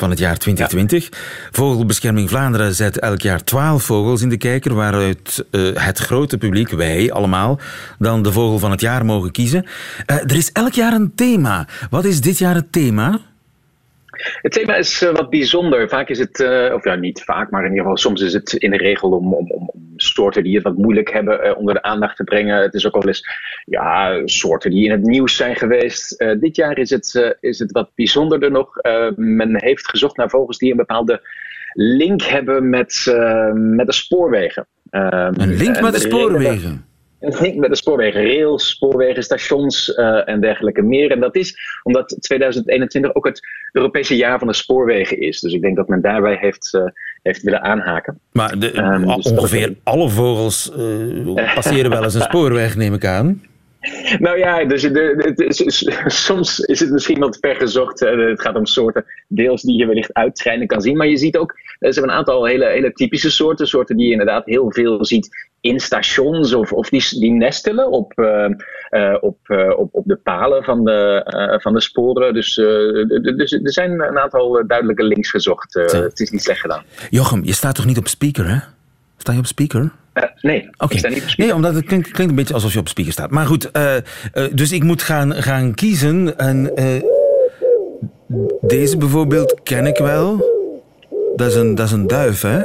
van 0.00 0.10
het 0.10 0.18
jaar 0.18 0.36
2020. 0.36 1.08
Vogelbescherming 1.50 2.28
Vlaanderen 2.28 2.74
zet 2.74 2.98
elk 2.98 3.20
jaar 3.20 3.44
12 3.44 3.82
vogels 3.82 4.22
in 4.22 4.28
de 4.28 4.36
kijker, 4.36 4.74
waaruit 4.74 5.44
uh, 5.50 5.76
het 5.76 5.98
grote 5.98 6.38
publiek, 6.38 6.70
wij 6.70 7.12
allemaal, 7.12 7.60
dan 7.98 8.22
de 8.22 8.32
vogel 8.32 8.58
van 8.58 8.70
het 8.70 8.80
jaar 8.80 9.04
mogen 9.04 9.30
kiezen. 9.30 9.64
Uh, 10.06 10.16
er 10.16 10.36
is 10.36 10.52
elk 10.52 10.72
jaar 10.72 10.92
een 10.92 11.14
thema. 11.14 11.66
Wat 11.90 12.04
is 12.04 12.20
dit 12.20 12.38
jaar 12.38 12.54
het 12.54 12.72
thema? 12.72 13.18
Het 14.42 14.52
thema 14.52 14.74
is 14.74 15.02
uh, 15.02 15.10
wat 15.10 15.30
bijzonder. 15.30 15.88
Vaak 15.88 16.08
is 16.08 16.18
het, 16.18 16.40
of 16.74 16.84
ja, 16.84 16.94
niet 16.94 17.22
vaak, 17.24 17.50
maar 17.50 17.64
in 17.64 17.70
ieder 17.70 17.82
geval 17.82 17.98
soms 17.98 18.20
is 18.20 18.32
het 18.32 18.52
in 18.52 18.70
de 18.70 18.76
regel 18.76 19.10
om, 19.10 19.34
om, 19.34 19.50
om 19.50 19.70
soorten 20.02 20.42
die 20.42 20.54
het 20.54 20.64
wat 20.64 20.76
moeilijk 20.76 21.12
hebben 21.12 21.46
uh, 21.46 21.56
onder 21.56 21.74
de 21.74 21.82
aandacht 21.82 22.16
te 22.16 22.24
brengen. 22.24 22.62
Het 22.62 22.74
is 22.74 22.86
ook 22.86 22.92
wel 22.92 23.06
eens 23.06 23.22
ja, 23.64 24.20
soorten 24.24 24.70
die 24.70 24.84
in 24.84 24.90
het 24.90 25.02
nieuws 25.02 25.36
zijn 25.36 25.56
geweest. 25.56 26.18
dit 26.40 26.56
jaar 26.56 26.78
is 26.78 26.90
het, 26.90 27.36
is 27.40 27.58
het 27.58 27.72
wat 27.72 27.90
bijzonderder 27.94 28.50
nog. 28.50 28.74
men 29.16 29.62
heeft 29.62 29.88
gezocht 29.88 30.16
naar 30.16 30.30
vogels 30.30 30.58
die 30.58 30.70
een 30.70 30.76
bepaalde 30.76 31.28
link 31.72 32.22
hebben 32.22 32.68
met, 32.68 33.04
met 33.54 33.86
de 33.86 33.92
spoorwegen. 33.92 34.66
een 34.90 35.56
link 35.56 35.80
met 35.80 35.92
de 35.92 36.00
spoorwegen? 36.00 36.89
Het 37.20 37.56
met 37.56 37.70
de 37.70 37.76
spoorwegen, 37.76 38.22
rails, 38.22 38.68
spoorwegen, 38.68 39.22
stations 39.22 39.88
uh, 39.88 40.28
en 40.28 40.40
dergelijke 40.40 40.82
meer. 40.82 41.10
En 41.10 41.20
dat 41.20 41.36
is 41.36 41.56
omdat 41.82 42.16
2021 42.20 43.14
ook 43.14 43.26
het 43.26 43.40
Europese 43.72 44.16
jaar 44.16 44.38
van 44.38 44.48
de 44.48 44.54
spoorwegen 44.54 45.20
is. 45.20 45.40
Dus 45.40 45.52
ik 45.52 45.60
denk 45.60 45.76
dat 45.76 45.88
men 45.88 46.00
daarbij 46.00 46.36
heeft, 46.40 46.74
uh, 46.74 46.82
heeft 47.22 47.42
willen 47.42 47.62
aanhaken. 47.62 48.20
Maar 48.32 48.58
de, 48.58 48.76
um, 48.78 49.06
dus 49.06 49.30
ongeveer 49.30 49.74
alle 49.82 50.08
vogels 50.08 50.72
uh, 50.78 51.54
passeren 51.54 51.90
wel 51.90 52.02
eens 52.02 52.14
een 52.14 52.20
spoorweg, 52.32 52.76
neem 52.76 52.94
ik 52.94 53.04
aan. 53.04 53.42
Nou 54.18 54.38
ja, 54.38 54.64
dus 54.64 54.82
de, 54.82 56.04
soms 56.06 56.60
is 56.60 56.80
het 56.80 56.90
misschien 56.90 57.18
wat 57.18 57.38
ver 57.40 57.56
gezocht. 57.56 58.00
Het 58.00 58.40
gaat 58.40 58.56
om 58.56 58.66
soorten 58.66 59.04
deels 59.28 59.62
die 59.62 59.78
je 59.78 59.86
wellicht 59.86 60.14
uitschijnen 60.14 60.66
kan 60.66 60.80
zien. 60.80 60.96
Maar 60.96 61.06
je 61.06 61.16
ziet 61.16 61.36
ook, 61.36 61.54
er 61.80 61.92
zijn 61.92 62.08
een 62.08 62.14
aantal 62.14 62.44
hele, 62.44 62.66
hele 62.66 62.92
typische 62.92 63.30
soorten. 63.30 63.66
Soorten 63.66 63.96
die 63.96 64.06
je 64.06 64.12
inderdaad 64.12 64.46
heel 64.46 64.72
veel 64.72 65.04
ziet 65.04 65.48
in 65.60 65.80
stations 65.80 66.54
of, 66.54 66.72
of 66.72 66.88
die, 66.88 67.20
die 67.20 67.30
nestelen 67.30 67.90
op, 67.90 68.12
uh, 68.16 68.48
uh, 68.90 69.16
op, 69.20 69.38
uh, 69.46 69.78
op, 69.78 69.88
op 69.92 70.04
de 70.06 70.16
palen 70.16 70.64
van 70.64 70.84
de, 70.84 71.58
van 71.62 71.72
de 71.72 71.80
sporen. 71.80 72.34
Dus, 72.34 72.54
dus 73.36 73.52
er 73.52 73.72
zijn 73.72 73.90
een 73.90 74.18
aantal 74.18 74.66
duidelijke 74.66 75.04
links 75.04 75.30
gezocht. 75.30 75.74
het 75.74 76.20
is 76.20 76.30
niet 76.30 76.42
slecht 76.42 76.60
gedaan. 76.60 76.84
Jochem, 77.10 77.44
je 77.44 77.52
staat 77.52 77.74
toch 77.74 77.86
niet 77.86 77.98
op 77.98 78.08
speaker, 78.08 78.48
hè? 78.48 78.58
Sta 79.16 79.32
je 79.32 79.38
op 79.38 79.46
speaker? 79.46 79.92
nee, 80.40 80.68
niet 80.88 81.00
speaker. 81.00 81.34
Nee, 81.36 81.54
omdat 81.54 81.74
het 81.74 81.84
klinkt, 81.84 82.10
klinkt 82.10 82.30
een 82.30 82.38
beetje 82.38 82.54
alsof 82.54 82.72
je 82.72 82.78
op 82.78 82.88
speaker 82.88 83.12
staat. 83.12 83.30
Maar 83.30 83.46
goed, 83.46 83.70
eh, 83.70 83.96
eh, 83.96 84.02
dus 84.52 84.72
ik 84.72 84.82
moet 84.82 85.02
gaan, 85.02 85.34
gaan 85.34 85.74
kiezen. 85.74 86.38
En 86.38 86.76
eh, 86.76 87.02
deze 88.60 88.96
bijvoorbeeld 88.96 89.60
ken 89.62 89.86
ik 89.86 89.98
wel. 89.98 90.49
Dat 91.40 91.48
is 91.48 91.54
een, 91.54 91.74
dat 91.74 91.86
is 91.86 91.92
een 91.92 92.06
duif, 92.06 92.42
hè? 92.42 92.58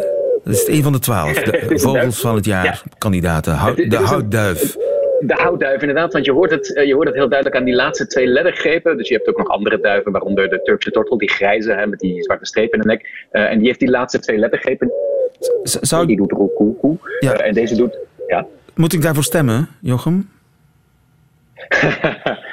Dat 0.43 0.53
is 0.53 0.67
een 0.67 0.83
van 0.83 0.91
de 0.91 0.99
twaalf. 0.99 1.41
Vogels 1.85 2.19
van 2.19 2.35
het 2.35 2.45
jaar, 2.45 2.63
Ja. 2.65 2.75
kandidaten. 2.97 3.53
De 3.89 3.95
houtduif. 3.95 4.75
De 5.19 5.33
houtduif, 5.33 5.81
inderdaad, 5.81 6.13
want 6.13 6.25
je 6.25 6.31
hoort, 6.31 6.51
het, 6.51 6.75
eh, 6.75 6.85
je 6.87 6.93
hoort 6.93 7.07
het 7.07 7.15
heel 7.15 7.29
duidelijk 7.29 7.59
aan 7.59 7.65
die 7.65 7.75
laatste 7.75 8.07
twee 8.07 8.27
lettergrepen. 8.27 8.97
Dus 8.97 9.07
je 9.07 9.13
hebt 9.15 9.27
ook 9.29 9.37
nog 9.37 9.47
andere 9.47 9.79
duiven, 9.79 10.11
waaronder 10.11 10.49
de 10.49 10.61
Turkse 10.61 10.91
tortel, 10.91 11.17
die 11.17 11.29
grijze 11.29 11.71
hè, 11.73 11.87
met 11.87 11.99
die 11.99 12.23
zwarte 12.23 12.45
streep 12.45 12.73
in 12.73 12.79
de 12.79 12.85
nek. 12.85 13.27
Eh, 13.31 13.51
en 13.51 13.57
die 13.57 13.67
heeft 13.67 13.79
die 13.79 13.89
laatste 13.89 14.19
twee 14.19 14.37
lettergrepen. 14.37 14.91
Zou, 15.63 16.05
Die 16.05 16.17
doet 16.17 16.31
roe, 16.31 16.53
koe, 16.53 16.75
koe. 16.75 16.97
Ja. 17.19 17.33
Eh, 17.33 17.47
en 17.47 17.53
deze 17.53 17.75
doet, 17.75 17.97
ja. 18.27 18.45
moet 18.75 18.93
ik 18.93 19.01
daarvoor 19.01 19.23
stemmen, 19.23 19.69
Jochem? 19.79 20.29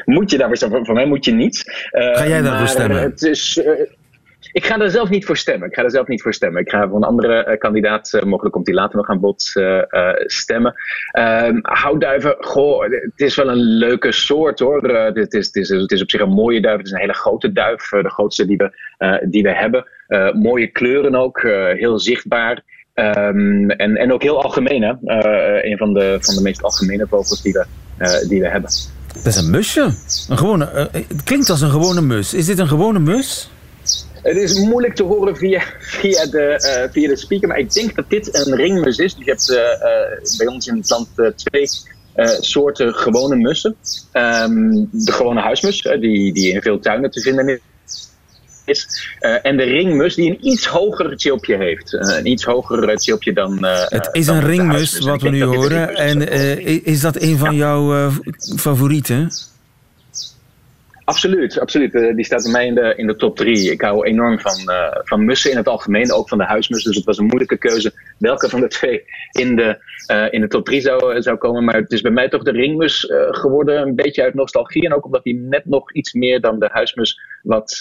moet 0.04 0.30
je 0.30 0.38
daarvoor 0.38 0.56
stemmen? 0.56 0.84
Voor 0.86 0.94
mij 0.94 1.06
moet 1.06 1.24
je 1.24 1.32
niet. 1.32 1.86
Eh, 1.90 2.16
Ga 2.16 2.26
jij 2.26 2.42
daarvoor 2.42 2.68
stemmen? 2.68 3.02
Het 3.02 3.22
is, 3.22 3.62
ik 4.52 4.66
ga 4.66 4.76
daar 4.76 4.90
zelf 4.90 5.08
niet 5.08 5.24
voor 5.24 5.36
stemmen. 5.36 5.68
Ik 5.68 5.74
ga 5.74 5.82
er 5.82 5.90
zelf 5.90 6.06
niet 6.06 6.22
voor 6.22 6.34
stemmen. 6.34 6.62
Ik 6.62 6.70
ga 6.70 6.88
voor 6.88 6.96
een 6.96 7.04
andere 7.04 7.44
eh, 7.44 7.58
kandidaat, 7.58 8.12
eh, 8.12 8.22
mogelijk 8.22 8.54
komt 8.54 8.66
die 8.66 8.74
later 8.74 8.96
nog 8.96 9.08
aan 9.08 9.20
bod, 9.20 9.50
eh, 9.54 9.82
stemmen. 10.26 10.74
Ehm 11.12 11.58
houtduiven, 11.62 12.36
goh, 12.38 12.82
het 12.82 13.12
is 13.20 13.36
wel 13.36 13.48
een 13.48 13.62
leuke 13.62 14.12
soort 14.12 14.58
hoor. 14.58 14.82
Het, 14.82 15.34
is, 15.34 15.46
het, 15.46 15.56
is, 15.56 15.68
het 15.68 15.92
is 15.92 16.02
op 16.02 16.10
zich 16.10 16.20
een 16.20 16.28
mooie 16.28 16.60
duif. 16.60 16.76
Het 16.76 16.86
is 16.86 16.92
een 16.92 16.98
hele 16.98 17.12
grote 17.14 17.52
duif. 17.52 17.88
de 17.88 18.10
grootste 18.10 18.46
die 18.46 18.56
we, 18.56 18.70
die 19.28 19.42
we 19.42 19.54
hebben. 19.54 19.86
Mooie 20.32 20.66
kleuren 20.66 21.14
ook, 21.14 21.42
heel 21.76 21.98
zichtbaar. 21.98 22.62
Ehm, 22.94 23.70
en, 23.70 23.96
en 23.96 24.12
ook 24.12 24.22
heel 24.22 24.42
algemeen, 24.42 24.82
hè? 24.82 24.92
Een 25.70 25.78
van 25.78 25.94
de, 25.94 26.16
van 26.20 26.34
de 26.34 26.42
meest 26.42 26.62
algemene 26.62 27.06
vogels 27.06 27.42
die 27.42 27.52
we, 27.52 27.66
die 28.28 28.40
we 28.40 28.48
hebben. 28.48 28.70
Dat 29.14 29.26
is 29.26 29.36
een 29.36 29.50
musje. 29.50 29.82
Een 30.28 30.38
gewone, 30.38 30.88
het 30.92 31.22
klinkt 31.24 31.50
als 31.50 31.60
een 31.60 31.70
gewone 31.70 32.00
mus. 32.00 32.34
Is 32.34 32.46
dit 32.46 32.58
een 32.58 32.68
gewone 32.68 32.98
mus? 32.98 33.50
Het 34.22 34.36
is 34.36 34.58
moeilijk 34.58 34.94
te 34.94 35.02
horen 35.02 35.36
via, 35.36 35.62
via, 35.78 36.26
de, 36.26 36.40
eh, 36.40 36.90
via 36.92 37.08
de 37.08 37.16
speaker, 37.16 37.48
maar 37.48 37.58
ik 37.58 37.72
denk 37.72 37.94
dat 37.94 38.10
dit 38.10 38.46
een 38.46 38.56
ringmus 38.56 38.98
is. 38.98 39.14
Dus 39.14 39.24
je 39.24 39.30
hebt 39.30 39.50
eh, 39.50 39.72
eh, 39.72 40.36
bij 40.38 40.46
ons 40.46 40.66
in 40.66 40.76
het 40.76 40.90
land 40.90 41.08
twee 41.36 41.68
soorten 42.40 42.94
gewone 42.94 43.36
mussen. 43.36 43.76
Ehm, 44.12 44.70
de 44.90 45.12
gewone 45.12 45.40
huismus, 45.40 45.82
die, 45.82 46.32
die 46.32 46.52
in 46.52 46.62
veel 46.62 46.78
tuinen 46.78 47.10
te 47.10 47.20
vinden 47.20 47.60
is. 48.64 48.86
En 49.42 49.56
de 49.56 49.62
ringmus, 49.62 50.14
die 50.14 50.30
een 50.30 50.46
iets 50.46 50.66
hoger 50.66 51.12
chilpje 51.16 51.56
heeft. 51.56 51.92
Een 51.92 52.26
iets 52.26 52.44
hoger 52.44 52.98
chilpje 52.98 53.32
dan. 53.32 53.64
Het 53.64 54.08
is 54.12 54.26
dan 54.26 54.36
een 54.36 54.46
ringmus 54.46 54.98
wat 54.98 55.22
we 55.22 55.28
nu 55.28 55.42
horen. 55.42 55.96
En 55.96 56.28
is 56.84 57.00
dat 57.00 57.20
een 57.20 57.38
van 57.38 57.54
jouw 57.54 58.10
favorieten? 58.56 59.30
Absoluut, 61.12 61.60
absoluut. 61.60 61.94
Eh, 61.94 62.14
die 62.14 62.24
staat 62.24 62.42
bij 62.42 62.52
mij 62.52 62.66
in 62.66 62.74
de, 62.74 62.94
in 62.96 63.06
de 63.06 63.16
top 63.16 63.36
drie. 63.36 63.70
Ik 63.70 63.80
hou 63.80 64.06
enorm 64.06 64.38
van, 64.40 64.74
eh, 64.74 65.00
van 65.04 65.24
mussen 65.24 65.50
in 65.50 65.56
het 65.56 65.68
algemeen, 65.68 66.12
ook 66.12 66.28
van 66.28 66.38
de 66.38 66.44
huismus. 66.44 66.84
Dus 66.84 66.96
het 66.96 67.04
was 67.04 67.18
een 67.18 67.26
moeilijke 67.26 67.58
keuze 67.58 67.92
welke 68.18 68.48
van 68.48 68.60
de 68.60 68.68
twee 68.68 69.04
in 69.32 69.56
de, 69.56 69.78
eh, 70.06 70.26
in 70.30 70.40
de 70.40 70.48
top 70.48 70.64
drie 70.64 70.80
zou, 70.80 71.22
zou 71.22 71.36
komen. 71.36 71.64
Maar 71.64 71.74
het 71.74 71.92
is 71.92 72.00
bij 72.00 72.10
mij 72.10 72.28
toch 72.28 72.42
de 72.42 72.50
ringmus 72.50 73.06
geworden, 73.30 73.80
een 73.80 73.94
beetje 73.94 74.22
uit 74.22 74.34
nostalgie. 74.34 74.84
En 74.84 74.94
ook 74.94 75.04
omdat 75.04 75.24
hij 75.24 75.32
net 75.32 75.64
nog 75.64 75.92
iets 75.92 76.12
meer 76.12 76.40
dan 76.40 76.58
de 76.58 76.68
huismus 76.72 77.20
wat, 77.42 77.78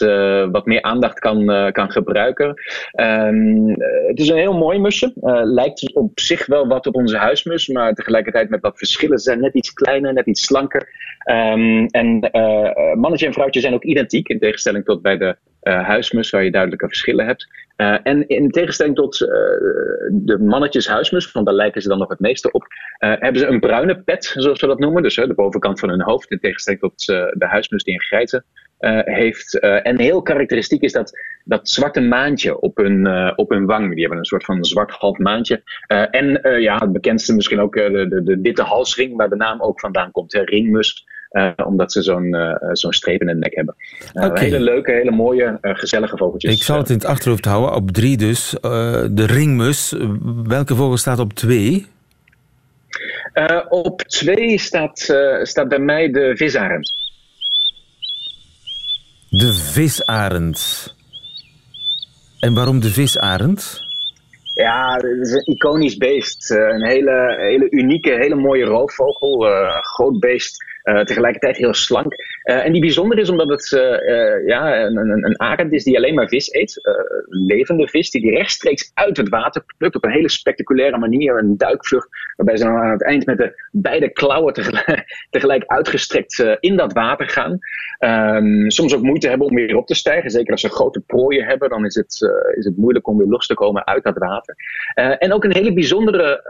wat 0.51 0.65
meer 0.65 0.81
aandacht 0.81 1.19
kan, 1.19 1.71
kan 1.71 1.91
gebruiken. 1.91 2.53
Ehm, 2.91 3.69
eh, 3.69 4.07
het 4.07 4.19
is 4.19 4.29
een 4.29 4.37
heel 4.37 4.57
mooi 4.57 4.79
musje. 4.79 5.13
Lijkt 5.43 5.95
op 5.95 6.19
zich 6.19 6.45
wel 6.45 6.67
wat 6.67 6.87
op 6.87 6.95
onze 6.95 7.17
huismus, 7.17 7.67
maar 7.67 7.93
tegelijkertijd 7.93 8.49
met 8.49 8.61
wat 8.61 8.77
verschillen. 8.77 9.17
Ze 9.17 9.23
zijn 9.23 9.41
net 9.41 9.53
iets 9.53 9.73
kleiner, 9.73 10.13
net 10.13 10.25
iets 10.25 10.45
slanker. 10.45 10.89
Ehm, 11.21 11.85
en 11.85 12.31
eh, 12.31 12.95
mannetje 13.21 13.27
en 13.27 13.33
vrouwtje 13.33 13.59
zijn 13.59 13.73
ook 13.73 13.83
identiek, 13.83 14.27
in 14.27 14.39
tegenstelling 14.39 14.85
tot 14.85 15.01
bij 15.01 15.17
de 15.17 15.35
eh, 15.61 15.85
huismus, 15.85 16.29
waar 16.29 16.43
je 16.43 16.51
duidelijke 16.51 16.87
verschillen 16.87 17.25
hebt. 17.25 17.47
Eh, 17.75 17.97
en 18.03 18.27
in 18.27 18.49
tegenstelling 18.49 18.95
tot 18.95 19.21
eh, 19.21 19.27
de 20.11 20.37
mannetjes 20.39 20.87
huismus, 20.87 21.31
want 21.31 21.45
daar 21.45 21.55
lijken 21.55 21.81
ze 21.81 21.87
dan 21.87 21.97
nog 21.97 22.09
het 22.09 22.19
meeste 22.19 22.51
op, 22.51 22.63
hebben 22.99 23.41
ze 23.41 23.47
een 23.47 23.59
bruine 23.59 24.01
pet, 24.01 24.33
zoals 24.37 24.61
we 24.61 24.67
dat 24.67 24.79
noemen. 24.79 25.03
Dus 25.03 25.15
de 25.15 25.33
bovenkant 25.33 25.79
van 25.79 25.89
hun 25.89 26.01
hoofd, 26.01 26.31
in 26.31 26.39
tegenstelling 26.39 26.81
tot 26.81 27.05
de 27.05 27.45
huismus 27.45 27.83
die 27.83 27.93
een 27.93 28.01
grijze 28.01 28.43
heeft. 29.05 29.59
En 29.59 29.99
heel 29.99 30.21
karakteristiek 30.21 30.81
is 30.81 30.91
dat, 30.91 31.11
dat 31.43 31.69
zwarte 31.69 32.01
maantje 32.01 32.59
op 32.59 32.77
hun, 32.77 33.07
op 33.35 33.49
hun 33.49 33.65
wang. 33.65 33.89
Die 33.91 33.99
hebben 33.99 34.17
een 34.17 34.25
soort 34.25 34.45
van 34.45 34.65
zwart 34.65 34.91
half 34.91 35.17
maantje. 35.17 35.61
En 36.11 36.59
ja, 36.61 36.77
het 36.77 36.91
bekendste 36.91 37.35
misschien 37.35 37.59
ook 37.59 37.73
de, 37.73 38.05
de, 38.09 38.23
de 38.23 38.39
witte 38.41 38.63
halsring, 38.63 39.17
waar 39.17 39.29
de 39.29 39.35
naam 39.35 39.61
ook 39.61 39.79
vandaan 39.79 40.11
komt. 40.11 40.33
Hè, 40.33 40.41
ringmus. 40.41 41.05
Eh, 41.31 41.51
omdat 41.65 41.91
ze 41.91 42.01
zo'n 42.01 42.33
eh, 42.35 42.69
zo'n 42.71 42.93
streep 42.93 43.21
in 43.21 43.27
de 43.27 43.35
nek 43.35 43.55
hebben. 43.55 43.75
Eh. 44.13 44.33
Hele 44.33 44.59
leuke, 44.59 44.91
hele 44.91 45.11
mooie, 45.11 45.57
gezellige 45.61 46.17
vogeltjes. 46.17 46.55
Ik 46.55 46.63
zal 46.63 46.77
het 46.77 46.89
in 46.89 46.95
het 46.95 47.05
achterhoofd 47.05 47.45
houden. 47.45 47.75
Op 47.75 47.91
drie 47.91 48.17
dus. 48.17 48.49
De 49.11 49.25
ringmus. 49.25 49.95
Welke 50.43 50.75
vogel 50.75 50.97
staat 50.97 51.19
op 51.19 51.33
twee? 51.33 51.87
Op 53.69 54.01
twee 54.01 54.59
staat, 54.59 54.99
staat 55.43 55.67
bij 55.67 55.79
mij 55.79 56.11
de 56.11 56.31
visarend. 56.35 56.93
De 59.29 59.53
visarend. 59.53 60.93
En 62.39 62.53
waarom 62.53 62.79
de 62.79 62.89
visarend? 62.89 63.81
Ja, 64.53 64.93
het 64.95 65.27
is 65.27 65.31
een 65.31 65.53
iconisch 65.53 65.97
beest. 65.97 66.49
Een 66.49 66.85
hele, 66.85 67.35
hele 67.37 67.69
unieke, 67.69 68.11
hele 68.11 68.35
mooie 68.35 68.65
roofvogel. 68.65 69.39
groot 69.81 70.19
beest, 70.19 70.63
tegelijkertijd 70.83 71.57
heel 71.57 71.73
slank. 71.73 72.13
Eh, 72.41 72.65
en 72.65 72.71
die 72.71 72.81
bijzonder 72.81 73.17
is 73.17 73.29
omdat 73.29 73.49
het 73.49 73.73
eh, 73.73 73.93
eh, 73.93 74.47
ja, 74.47 74.81
een, 74.85 74.97
een, 74.97 75.25
een 75.25 75.39
arend 75.39 75.73
is 75.73 75.83
die 75.83 75.97
alleen 75.97 76.13
maar 76.13 76.27
vis 76.27 76.53
eet. 76.53 76.79
Levende 77.27 77.87
vis 77.87 78.11
die 78.11 78.21
die 78.21 78.31
rechtstreeks 78.31 78.91
uit 78.93 79.17
het 79.17 79.29
water 79.29 79.63
plukt 79.77 79.95
op 79.95 80.03
een 80.03 80.11
hele 80.11 80.29
spectaculaire 80.29 80.97
manier. 80.97 81.37
Een 81.37 81.57
duikvlucht 81.57 82.07
waarbij 82.35 82.57
ze 82.57 82.63
dan 82.63 82.75
aan 82.75 82.91
het 82.91 83.03
eind 83.03 83.25
met 83.25 83.37
de 83.37 83.67
beide 83.71 84.09
klauwen 84.09 84.53
tegelijk, 84.53 85.03
tegelijk 85.29 85.63
uitgestrekt 85.65 86.57
in 86.59 86.75
dat 86.75 86.93
water 86.93 87.29
gaan. 87.29 87.59
Ehm, 87.97 88.69
soms 88.69 88.95
ook 88.95 89.01
moeite 89.01 89.29
hebben 89.29 89.47
om 89.47 89.55
weer 89.55 89.75
op 89.75 89.87
te 89.87 89.95
stijgen. 89.95 90.29
Zeker 90.29 90.51
als 90.51 90.61
ze 90.61 90.69
grote 90.69 90.99
prooien 90.99 91.45
hebben, 91.45 91.69
dan 91.69 91.85
is 91.85 91.95
het, 91.95 92.31
is 92.57 92.65
het 92.65 92.77
moeilijk 92.77 93.07
om 93.07 93.17
weer 93.17 93.27
los 93.27 93.47
te 93.47 93.53
komen 93.53 93.87
uit 93.87 94.03
dat 94.03 94.17
water. 94.17 94.55
En 95.17 95.33
ook 95.33 95.43
een 95.43 95.55
hele 95.55 95.73
bijzondere 95.73 96.41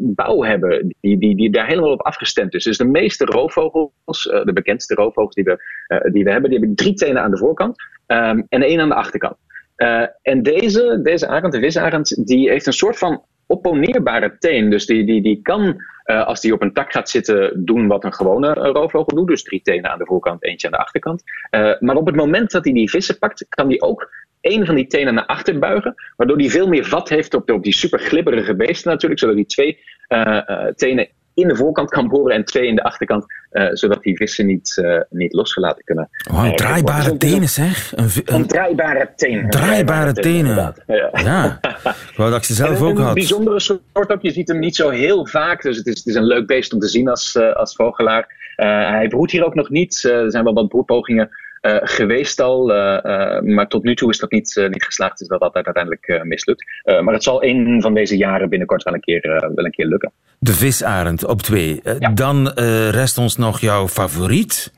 bouw 0.00 0.42
hebben, 0.42 0.94
die, 1.00 1.18
die, 1.18 1.36
die 1.36 1.50
daar 1.50 1.66
helemaal 1.66 1.92
op 1.92 2.02
afgestemd 2.02 2.54
is. 2.54 2.64
Dus 2.64 2.78
de 2.78 2.84
meeste 2.84 3.24
roofvogels, 3.24 4.22
de 4.44 4.52
bekendste 4.52 4.94
roofvogels 4.94 5.19
die 5.28 5.44
we, 5.44 5.84
eh, 5.86 6.12
die 6.12 6.24
we 6.24 6.30
hebben, 6.30 6.50
die 6.50 6.58
hebben 6.58 6.76
drie 6.76 6.94
tenen 6.94 7.22
aan 7.22 7.30
de 7.30 7.38
voorkant 7.38 7.76
ehm, 8.06 8.42
en 8.48 8.62
één 8.62 8.80
aan 8.80 8.88
de 8.88 8.94
achterkant. 8.94 9.36
Eh, 9.76 10.02
en 10.22 10.42
deze, 10.42 11.00
deze 11.02 11.26
arend, 11.26 11.52
de 11.52 11.60
visarend, 11.60 12.26
die 12.26 12.48
heeft 12.48 12.66
een 12.66 12.72
soort 12.72 12.98
van 12.98 13.24
opponeerbare 13.50 14.36
teen. 14.38 14.70
Dus 14.70 14.86
die, 14.86 15.04
die, 15.04 15.22
die 15.22 15.42
kan, 15.42 15.82
eh, 16.04 16.26
als 16.26 16.40
die 16.40 16.52
op 16.52 16.62
een 16.62 16.72
tak 16.72 16.92
gaat 16.92 17.08
zitten, 17.08 17.64
doen 17.64 17.86
wat 17.86 18.04
een 18.04 18.14
gewone 18.14 18.54
eh, 18.54 18.70
roofvogel 18.72 19.16
doet. 19.16 19.28
Dus 19.28 19.42
drie 19.42 19.62
tenen 19.62 19.90
aan 19.90 19.98
de 19.98 20.06
voorkant, 20.06 20.44
eentje 20.44 20.66
aan 20.66 20.72
de 20.72 20.78
achterkant. 20.78 21.22
Eh, 21.50 21.72
maar 21.80 21.96
op 21.96 22.06
het 22.06 22.16
moment 22.16 22.50
dat 22.50 22.64
hij 22.64 22.72
die 22.72 22.90
vissen 22.90 23.18
pakt, 23.18 23.46
kan 23.48 23.68
die 23.68 23.82
ook 23.82 24.10
één 24.40 24.66
van 24.66 24.74
die 24.74 24.86
tenen 24.86 25.14
naar 25.14 25.26
achter 25.26 25.58
buigen. 25.58 25.94
Waardoor 26.16 26.36
hij 26.36 26.50
veel 26.50 26.68
meer 26.68 26.84
vat 26.84 27.08
heeft 27.08 27.34
op, 27.34 27.50
op 27.50 27.62
die 27.62 27.72
super 27.72 27.98
glibberige 27.98 28.56
beesten 28.56 28.90
natuurlijk. 28.90 29.20
Zodat 29.20 29.36
hij 29.36 29.44
twee 29.44 29.78
eh, 30.06 30.48
eh, 30.48 30.74
tenen 30.74 31.08
in 31.34 31.48
de 31.48 31.56
voorkant 31.56 31.90
kan 31.90 32.08
boren 32.08 32.34
en 32.34 32.44
twee 32.44 32.66
in 32.66 32.74
de 32.74 32.82
achterkant. 32.82 33.26
Eh, 33.50 33.68
zodat 33.72 34.02
die 34.02 34.16
vissen 34.16 34.46
niet, 34.46 34.78
eh, 34.82 35.00
niet 35.08 35.32
losgelaten 35.32 35.84
kunnen. 35.84 36.08
Wauw, 36.30 36.44
eh, 36.44 36.54
draaibare 36.54 37.16
tenen 37.16 37.48
zeg. 37.48 37.92
Een, 37.96 38.04
Een 38.04 38.34
een, 38.34 38.46
draaibare 38.46 39.12
teen. 39.16 39.38
Een 39.38 39.50
draaibare 39.50 40.12
tenen. 40.12 40.74
Ja. 40.86 41.10
ja, 41.12 41.58
ik 41.84 42.16
wou 42.16 42.30
dat 42.30 42.38
ik 42.38 42.44
ze 42.44 42.54
zelf 42.54 42.82
ook 42.82 42.98
een 42.98 43.04
had. 43.04 43.14
bijzondere 43.14 43.60
soort 43.60 44.12
ook. 44.12 44.22
Je 44.22 44.30
ziet 44.30 44.48
hem 44.48 44.58
niet 44.58 44.76
zo 44.76 44.88
heel 44.88 45.26
vaak. 45.26 45.62
Dus 45.62 45.76
het 45.76 45.86
is, 45.86 45.96
het 45.98 46.06
is 46.06 46.14
een 46.14 46.26
leuk 46.26 46.46
beest 46.46 46.72
om 46.72 46.78
te 46.78 46.88
zien 46.88 47.08
als, 47.08 47.36
als 47.54 47.74
vogelaar. 47.74 48.38
Hij 48.56 49.08
broedt 49.08 49.32
hier 49.32 49.44
ook 49.44 49.54
nog 49.54 49.70
niet. 49.70 50.04
Er 50.04 50.30
zijn 50.30 50.44
wel 50.44 50.54
wat 50.54 50.68
broedpogingen 50.68 51.30
eh, 51.60 51.76
geweest 51.80 52.40
al. 52.40 52.72
eh, 52.72 53.36
eh, 53.36 53.42
maar 53.42 53.68
tot 53.68 53.82
nu 53.82 53.94
toe 53.94 54.10
is 54.10 54.18
dat 54.18 54.30
niet, 54.30 54.66
niet 54.68 54.84
geslaagd. 54.84 55.18
Dus 55.18 55.28
dat 55.28 55.40
altijd 55.40 55.64
uiteindelijk 55.64 56.24
mislukt. 56.24 56.64
Maar 56.84 57.14
het 57.14 57.22
zal 57.22 57.44
een 57.44 57.80
van 57.80 57.94
deze 57.94 58.16
jaren 58.16 58.48
binnenkort 58.48 58.82
wel 58.82 58.94
een 58.94 59.00
keer, 59.00 59.50
wel 59.54 59.64
een 59.64 59.70
keer 59.70 59.86
lukken. 59.86 60.12
De 60.38 60.52
visarend 60.52 61.24
op 61.24 61.42
twee. 61.42 61.80
Ja. 61.98 62.08
Dan 62.08 62.48
rest 62.90 63.18
ons 63.18 63.36
nog 63.36 63.60
jouw 63.60 63.88
favoriet. 63.88 64.72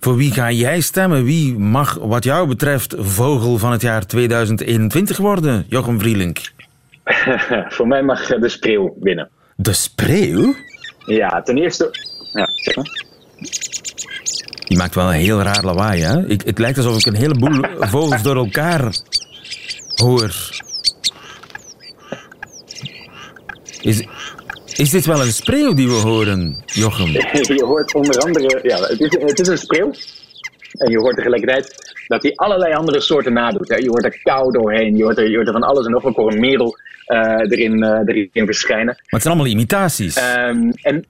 Voor 0.00 0.16
wie 0.16 0.32
ga 0.32 0.50
jij 0.50 0.80
stemmen? 0.80 1.24
Wie 1.24 1.58
mag 1.58 1.94
wat 1.94 2.24
jou 2.24 2.48
betreft 2.48 2.94
vogel 2.98 3.58
van 3.58 3.72
het 3.72 3.82
jaar 3.82 4.06
2021 4.06 5.16
worden? 5.16 5.66
Jochem 5.68 6.00
Vrielink. 6.00 6.38
Voor 7.76 7.86
mij 7.86 8.02
mag 8.02 8.26
de 8.26 8.48
spreeuw 8.48 8.96
winnen. 9.00 9.28
De 9.56 9.72
spreeuw? 9.72 10.54
Ja, 11.06 11.42
ten 11.42 11.56
eerste... 11.58 11.88
Ja, 12.32 12.48
zeg 12.54 12.76
maar. 12.76 13.04
Die 14.66 14.78
maakt 14.78 14.94
wel 14.94 15.08
een 15.08 15.20
heel 15.20 15.42
raar 15.42 15.64
lawaai, 15.64 16.02
hè? 16.02 16.26
Ik, 16.28 16.42
het 16.44 16.58
lijkt 16.58 16.78
alsof 16.78 16.98
ik 16.98 17.06
een 17.06 17.14
heleboel 17.14 17.60
vogels 17.80 18.22
door 18.22 18.36
elkaar 18.36 18.96
hoor. 19.94 20.34
Is, 23.80 24.06
Is 24.76 24.90
dit 24.90 25.06
wel 25.06 25.20
een 25.20 25.32
spreeuw 25.32 25.74
die 25.74 25.86
we 25.86 25.94
horen, 25.94 26.62
Jochem? 26.66 27.10
je 27.56 27.64
hoort 27.64 27.94
onder 27.94 28.18
andere, 28.18 28.60
ja, 28.62 28.78
het 28.78 29.00
is, 29.00 29.10
het 29.20 29.40
is 29.40 29.48
een 29.48 29.58
spreeuw. 29.58 29.92
En 30.72 30.90
je 30.90 30.98
hoort 30.98 31.16
tegelijkertijd 31.16 31.94
dat 32.06 32.22
hij 32.22 32.32
allerlei 32.34 32.74
andere 32.74 33.00
soorten 33.00 33.32
nadoet. 33.32 33.68
Hè. 33.68 33.76
Je 33.76 33.88
hoort 33.88 34.04
er 34.04 34.20
kou 34.22 34.52
doorheen, 34.52 34.96
je 34.96 35.02
hoort 35.02 35.18
er, 35.18 35.30
je 35.30 35.36
hoort 35.36 35.46
er 35.46 35.52
van 35.52 35.62
alles 35.62 35.86
en 35.86 35.90
nog 35.90 36.02
wat. 36.02 36.12
Ik 36.12 36.18
hoor 36.18 36.32
een 36.32 36.40
merel 36.40 36.78
uh, 37.06 37.18
erin, 37.18 37.84
uh, 37.84 38.00
erin 38.04 38.46
verschijnen. 38.46 38.86
Maar 38.86 39.04
het 39.06 39.22
zijn 39.22 39.34
allemaal 39.34 39.52
imitaties. 39.52 40.16
Um, 40.16 40.70
en 40.70 41.04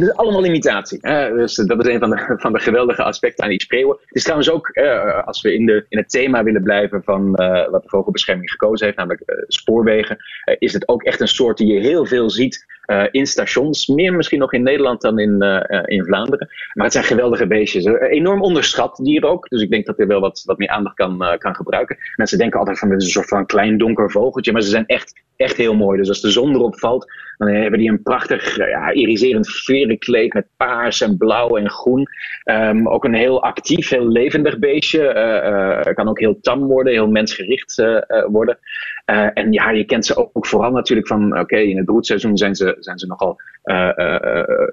het 0.00 0.08
is 0.08 0.16
allemaal 0.16 0.44
imitatie. 0.44 0.98
Hè? 1.00 1.32
Dus 1.32 1.54
dat 1.54 1.86
is 1.86 1.92
een 1.92 1.98
van 1.98 2.10
de, 2.10 2.34
van 2.36 2.52
de 2.52 2.58
geweldige 2.58 3.02
aspecten 3.02 3.44
aan 3.44 3.50
die 3.50 3.62
spreeuwen. 3.62 3.96
Het 4.00 4.16
is 4.16 4.22
trouwens 4.22 4.50
ook, 4.50 4.68
eh, 4.68 5.26
als 5.26 5.42
we 5.42 5.54
in, 5.54 5.66
de, 5.66 5.86
in 5.88 5.98
het 5.98 6.10
thema 6.10 6.42
willen 6.42 6.62
blijven 6.62 7.02
van 7.02 7.42
uh, 7.42 7.68
wat 7.70 7.82
de 7.82 7.88
vogelbescherming 7.88 8.50
gekozen 8.50 8.86
heeft, 8.86 8.98
namelijk 8.98 9.22
uh, 9.26 9.36
spoorwegen, 9.46 10.16
is 10.58 10.72
het 10.72 10.88
ook 10.88 11.02
echt 11.02 11.20
een 11.20 11.28
soort 11.28 11.56
die 11.56 11.72
je 11.72 11.80
heel 11.80 12.06
veel 12.06 12.30
ziet 12.30 12.66
in 13.10 13.26
stations. 13.26 13.86
Meer 13.86 14.14
misschien 14.14 14.38
nog 14.38 14.52
in 14.52 14.62
Nederland 14.62 15.00
dan 15.00 15.18
in, 15.18 15.42
in 15.84 16.04
Vlaanderen. 16.04 16.48
Maar 16.72 16.84
het 16.84 16.92
zijn 16.92 17.04
geweldige 17.04 17.46
beestjes. 17.46 17.84
enorm 17.84 18.42
onderschat 18.42 19.00
dier 19.02 19.24
ook. 19.24 19.48
Dus 19.48 19.62
ik 19.62 19.70
denk 19.70 19.86
dat 19.86 19.96
hij 19.96 20.06
wel 20.06 20.20
wat, 20.20 20.42
wat 20.44 20.58
meer 20.58 20.68
aandacht 20.68 20.96
kan, 20.96 21.36
kan 21.38 21.54
gebruiken. 21.54 21.96
Mensen 22.16 22.38
denken 22.38 22.58
altijd 22.58 22.78
van 22.78 22.90
het 22.90 23.00
is 23.00 23.04
een 23.04 23.12
soort 23.12 23.28
van 23.28 23.46
klein 23.46 23.78
donker 23.78 24.10
vogeltje, 24.10 24.52
maar 24.52 24.62
ze 24.62 24.68
zijn 24.68 24.86
echt, 24.86 25.22
echt 25.36 25.56
heel 25.56 25.74
mooi. 25.74 25.98
Dus 25.98 26.08
als 26.08 26.20
de 26.20 26.30
zon 26.30 26.54
erop 26.54 26.78
valt, 26.78 27.12
dan 27.36 27.48
hebben 27.48 27.78
die 27.78 27.90
een 27.90 28.02
prachtig 28.02 28.56
ja, 28.56 28.92
iriserend 28.92 29.48
kleed 29.98 30.32
met 30.32 30.46
paars 30.56 31.00
en 31.00 31.16
blauw 31.16 31.56
en 31.56 31.70
groen. 31.70 32.06
Um, 32.44 32.88
ook 32.88 33.04
een 33.04 33.14
heel 33.14 33.42
actief, 33.42 33.88
heel 33.88 34.08
levendig 34.08 34.58
beestje. 34.58 34.98
Uh, 34.98 35.86
uh, 35.86 35.94
kan 35.94 36.08
ook 36.08 36.20
heel 36.20 36.40
tam 36.40 36.66
worden, 36.66 36.92
heel 36.92 37.08
mensgericht 37.08 37.78
uh, 37.78 38.00
worden. 38.26 38.58
en 39.34 39.52
ja, 39.52 39.70
je 39.70 39.84
kent 39.84 40.06
ze 40.06 40.16
ook, 40.16 40.30
ook 40.32 40.46
vooral 40.46 40.70
natuurlijk 40.70 41.06
van, 41.06 41.38
oké, 41.38 41.56
in 41.56 41.76
het 41.76 41.86
broedseizoen 41.86 42.36
zijn 42.36 42.54
ze, 42.54 42.75
zijn 42.82 42.98
ze 42.98 43.06
nogal 43.06 43.40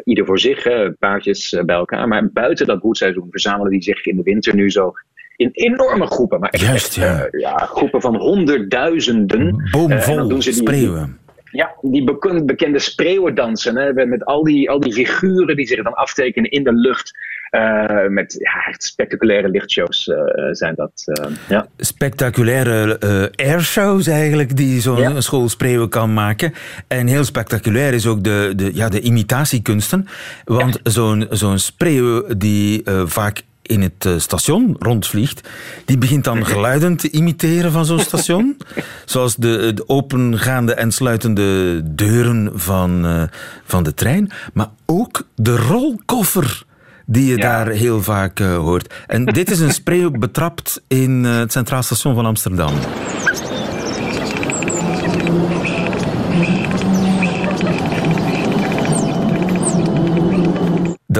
ieder 0.03 0.25
voor 0.25 0.39
zich, 0.39 0.67
paardjes 0.99 1.61
bij 1.65 1.75
elkaar. 1.75 2.07
Maar 2.07 2.31
buiten 2.31 2.67
dat 2.67 2.79
broedseizoen 2.79 3.27
verzamelen 3.29 3.71
die 3.71 3.83
zich 3.83 4.05
in 4.05 4.17
de 4.17 4.23
winter 4.23 4.55
nu 4.55 4.71
zo 4.71 4.93
in 5.35 5.49
enorme 5.51 6.07
groepen. 6.07 6.39
Maar 6.39 6.49
echt, 6.49 6.63
Juist, 6.63 6.95
ja. 6.95 7.27
ja. 7.31 7.57
groepen 7.57 8.01
van 8.01 8.15
honderdduizenden. 8.15 9.69
Boomvol 9.71 10.31
uh, 10.31 10.39
spreeuwen. 10.39 11.17
Ja, 11.53 11.75
die 11.81 12.03
bekende 12.45 12.79
spreeuwendansen. 12.79 13.75
Hè, 13.75 14.05
met 14.05 14.25
al 14.25 14.43
die, 14.43 14.69
al 14.69 14.79
die 14.79 14.93
figuren 14.93 15.55
die 15.55 15.67
zich 15.67 15.83
dan 15.83 15.93
aftekenen 15.93 16.51
in 16.51 16.63
de 16.63 16.73
lucht. 16.73 17.11
Uh, 17.51 18.07
met 18.07 18.35
ja, 18.39 18.65
echt 18.69 18.83
spectaculaire 18.83 19.49
lichtshows 19.49 20.07
uh, 20.07 20.17
zijn 20.51 20.75
dat. 20.75 21.03
Uh, 21.05 21.31
ja. 21.49 21.67
Spectaculaire 21.77 23.31
airshows 23.35 24.07
eigenlijk, 24.07 24.57
die 24.57 24.81
zo'n 24.81 24.97
ja. 24.97 25.21
school 25.21 25.49
spreeuwen 25.49 25.89
kan 25.89 26.13
maken. 26.13 26.53
En 26.87 27.07
heel 27.07 27.23
spectaculair 27.23 27.93
is 27.93 28.07
ook 28.07 28.23
de, 28.23 28.53
de, 28.55 28.75
ja, 28.75 28.89
de 28.89 28.99
imitatiekunsten. 28.99 30.07
Want 30.45 30.79
ja. 30.83 30.91
zo'n 30.91 31.27
zo'n 31.29 31.59
spreeuw 31.59 32.23
die 32.37 32.83
vaak 33.05 33.41
in 33.63 33.81
het 33.81 34.05
eh, 34.05 34.13
station 34.17 34.75
rondvliegt, 34.79 35.49
die 35.85 35.97
begint 35.97 36.23
dan 36.23 36.45
geluiden 36.45 36.97
te 36.97 37.09
imiteren 37.09 37.71
van 37.71 37.85
zo'n 37.85 37.99
station. 37.99 38.57
Zoals 39.05 39.35
de, 39.35 39.71
de, 39.73 39.89
opengaande 39.89 40.73
en 40.73 40.91
sluitende 40.91 41.81
deuren 41.95 42.51
van, 42.53 43.05
uh, 43.05 43.23
van 43.65 43.83
de 43.83 43.93
trein. 43.93 44.31
Maar 44.53 44.69
ook 44.85 45.27
de 45.35 45.57
rolkoffer 45.57 46.65
die 47.05 47.25
je 47.25 47.37
ja. 47.37 47.41
daar 47.41 47.67
heel 47.67 48.03
vaak 48.03 48.39
uh, 48.39 48.57
hoort. 48.57 48.93
En 49.07 49.25
dit 49.25 49.51
is 49.51 49.59
een 49.59 49.73
spreeuw 49.73 50.11
betrapt 50.11 50.81
in 50.87 51.23
het 51.23 51.51
Centraal 51.51 51.83
Station 51.83 52.15
van 52.15 52.25
Amsterdam. 52.25 52.73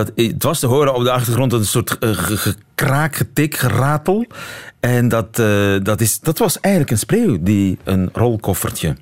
Dat, 0.06 0.12
het 0.16 0.44
was 0.44 0.60
te 0.60 0.68
horen 0.68 0.94
op 0.94 1.04
de 1.04 1.12
achtergrond 1.12 1.54
een 1.54 1.66
soort 1.66 1.98
uh, 2.00 2.10
gekraak, 2.14 3.16
getik, 3.16 3.56
geratel. 3.56 4.26
En 4.80 5.08
dat, 5.08 5.40
uh, 5.40 5.76
dat, 5.84 6.02
is, 6.02 6.20
dat 6.20 6.38
was 6.38 6.60
eigenlijk 6.60 6.94
een 6.94 7.00
spreeuw 7.00 7.38
die 7.42 7.78
een 7.84 8.10
rolkoffertje 8.14 8.96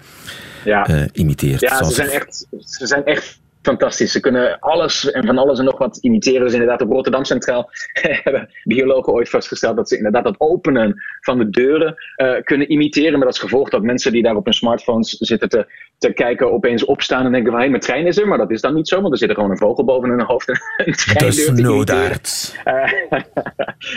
ja. 0.64 0.90
uh, 0.90 1.04
imiteert. 1.12 1.62
Ja, 1.62 1.84
ze 1.84 1.94
zijn, 1.94 2.10
echt, 2.10 2.48
ze 2.60 2.88
zijn 2.88 3.06
echt 3.06 3.40
fantastisch. 3.62 4.12
Ze 4.12 4.20
kunnen 4.20 4.60
alles 4.60 5.12
en 5.12 5.26
van 5.26 5.38
alles 5.38 5.60
en 5.60 5.66
nog 5.66 5.78
wat 5.78 5.98
imiteren. 5.98 6.42
Dus 6.42 6.54
inderdaad, 6.54 6.82
op 6.82 6.92
Rotterdam 6.92 7.24
Centraal 7.24 7.70
hebben 8.24 8.50
biologen 8.64 9.14
ooit 9.14 9.30
vastgesteld 9.30 9.76
dat 9.76 9.90
ze 9.90 9.98
inderdaad 9.98 10.26
het 10.26 10.40
openen 10.40 11.02
van 11.22 11.38
de 11.38 11.50
deuren 11.50 11.96
uh, 12.18 12.34
kunnen 12.44 12.72
imiteren. 12.72 13.20
Met 13.20 13.28
als 13.28 13.40
gevolg 13.40 13.70
dat 13.70 13.82
mensen 13.82 14.12
die 14.12 14.24
daar 14.24 14.36
op 14.36 14.46
hun 14.46 14.54
smartphones 14.54 15.10
zitten 15.10 15.50
te, 15.50 15.66
te 15.98 16.14
kijken, 16.14 16.52
opeens 16.52 16.86
opstaan 16.86 17.26
en 17.26 17.32
denken 17.32 17.52
van 17.52 17.54
hé, 17.54 17.60
hey, 17.60 17.70
mijn 17.70 17.82
trein 17.82 18.08
is 18.08 18.18
er. 18.18 18.28
Maar 18.28 18.38
dat 18.38 18.52
is 18.52 18.62
dan 18.62 18.74
niet 18.74 18.88
zo, 18.88 19.02
want 19.02 19.14
er 19.14 19.20
zit 19.20 19.30
er 19.30 19.36
gewoon 19.36 19.52
een 19.52 19.58
vogel 19.58 19.84
boven 19.84 20.10
hun 20.10 20.22
hoofd. 20.22 20.50
En 20.50 20.62
een 20.78 20.94
treindeur 20.94 21.56
te 21.56 21.62
noodaard. 21.62 22.56
Uh, 22.66 22.94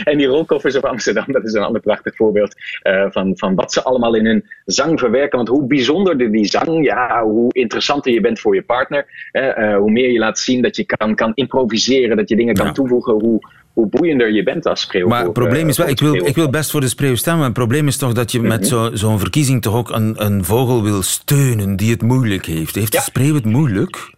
en 0.11 0.17
die 0.17 0.27
rolkoffers 0.27 0.75
op 0.75 0.85
Amsterdam, 0.85 1.25
dat 1.27 1.45
is 1.45 1.53
een 1.53 1.63
ander 1.63 1.81
prachtig 1.81 2.15
voorbeeld 2.15 2.55
uh, 2.83 3.05
van, 3.09 3.37
van 3.37 3.55
wat 3.55 3.73
ze 3.73 3.83
allemaal 3.83 4.15
in 4.15 4.25
hun 4.25 4.45
zang 4.65 4.99
verwerken. 4.99 5.37
Want 5.37 5.49
hoe 5.49 5.67
bijzonderder 5.67 6.31
die 6.31 6.45
zang, 6.45 6.85
ja, 6.85 7.23
hoe 7.23 7.53
interessanter 7.53 8.11
je 8.11 8.21
bent 8.21 8.39
voor 8.39 8.55
je 8.55 8.63
partner. 8.63 9.05
Uh, 9.57 9.77
hoe 9.77 9.91
meer 9.91 10.11
je 10.11 10.19
laat 10.19 10.39
zien 10.39 10.61
dat 10.61 10.75
je 10.75 10.83
kan, 10.85 11.15
kan 11.15 11.31
improviseren, 11.33 12.17
dat 12.17 12.29
je 12.29 12.35
dingen 12.35 12.53
kan 12.53 12.65
ja. 12.65 12.71
toevoegen, 12.71 13.13
hoe, 13.13 13.39
hoe 13.73 13.87
boeiender 13.87 14.31
je 14.31 14.43
bent 14.43 14.65
als 14.65 14.81
spreeuw. 14.81 15.07
Maar 15.07 15.23
het 15.23 15.33
probleem 15.33 15.67
is 15.67 15.77
wel, 15.77 15.87
ik 15.87 15.99
wil, 15.99 16.13
ik 16.13 16.35
wil 16.35 16.49
best 16.49 16.71
voor 16.71 16.81
de 16.81 16.87
spreeuw 16.87 17.15
stemmen, 17.15 17.39
maar 17.39 17.49
het 17.49 17.57
probleem 17.57 17.87
is 17.87 17.97
toch 17.97 18.13
dat 18.13 18.31
je 18.31 18.41
met 18.41 18.67
zo'n 18.67 18.97
zo 18.97 19.17
verkiezing 19.17 19.61
toch 19.61 19.75
ook 19.75 19.89
een, 19.89 20.15
een 20.17 20.43
vogel 20.43 20.83
wil 20.83 21.01
steunen 21.01 21.75
die 21.75 21.91
het 21.91 22.01
moeilijk 22.01 22.45
heeft. 22.45 22.75
Heeft 22.75 22.91
de 22.91 22.99
spreeuw 23.01 23.33
het 23.33 23.45
moeilijk? 23.45 24.13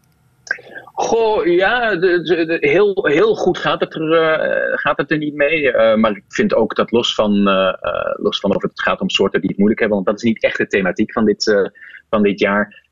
Goh, 0.93 1.45
ja, 1.45 1.95
de, 1.95 2.21
de, 2.21 2.57
heel, 2.59 3.05
heel 3.07 3.35
goed 3.35 3.57
gaat 3.57 3.79
het 3.79 3.95
er, 3.95 4.01
uh, 4.01 4.77
gaat 4.77 4.97
het 4.97 5.11
er 5.11 5.17
niet 5.17 5.35
mee. 5.35 5.61
Uh, 5.61 5.95
maar 5.95 6.11
ik 6.11 6.23
vind 6.27 6.53
ook 6.53 6.75
dat 6.75 6.91
los 6.91 7.13
van, 7.13 7.47
uh, 7.47 7.73
los 8.15 8.39
van 8.39 8.55
of 8.55 8.61
het 8.61 8.81
gaat 8.81 9.01
om 9.01 9.09
soorten 9.09 9.39
die 9.39 9.49
het 9.49 9.57
moeilijk 9.57 9.79
hebben, 9.79 9.97
want 9.97 10.09
dat 10.09 10.23
is 10.23 10.29
niet 10.29 10.43
echt 10.43 10.57
de 10.57 10.67
thematiek 10.67 11.11
van 11.11 11.25
dit, 11.25 11.71
van 12.09 12.23
dit 12.23 12.39
jaar, 12.39 12.83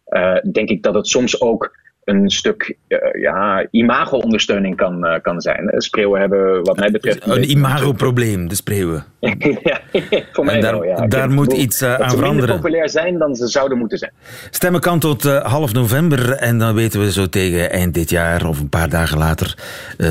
denk 0.52 0.70
ik 0.70 0.84
dat 0.84 0.94
het 0.94 1.08
soms 1.08 1.42
ook 1.42 1.78
een 2.06 2.30
stuk 2.30 2.76
uh, 2.88 3.00
ja, 3.22 3.68
imago-ondersteuning 3.72 4.76
kan, 4.76 5.06
uh, 5.06 5.14
kan 5.22 5.42
zijn. 5.42 5.74
Spreeuwen 5.78 6.20
hebben 6.20 6.64
wat 6.64 6.78
mij 6.78 6.92
betreft... 6.92 7.26
Een, 7.26 7.32
een 7.32 7.50
imago-probleem, 7.50 8.48
de 8.48 8.56
spreeuwen. 8.56 9.06
ja, 9.64 9.80
voor 10.32 10.46
mij 10.46 10.60
daar, 10.60 10.72
wel, 10.72 10.84
ja. 10.84 11.08
Daar 11.08 11.30
moet 11.30 11.48
bedoel, 11.48 11.64
iets 11.64 11.82
uh, 11.82 11.90
aan 11.90 11.96
veranderen. 11.96 12.28
Ze 12.28 12.34
minder 12.34 12.56
populair 12.56 12.90
zijn 12.90 13.18
dan 13.18 13.36
ze 13.36 13.48
zouden 13.48 13.78
moeten 13.78 13.98
zijn. 13.98 14.12
Stemmen 14.50 14.82
kan 14.82 15.00
tot 15.00 15.24
half 15.24 15.74
november 15.74 16.32
en 16.32 16.58
dan 16.58 16.76
weten 16.76 17.00
we 17.00 17.12
zo 17.12 17.30
tegen 17.30 17.72
eind 17.72 17.94
dit 17.94 18.10
jaar 18.10 18.48
of 18.48 18.60
een 18.60 18.70
paar 18.70 18.90
dagen 18.90 19.18
later 19.18 19.58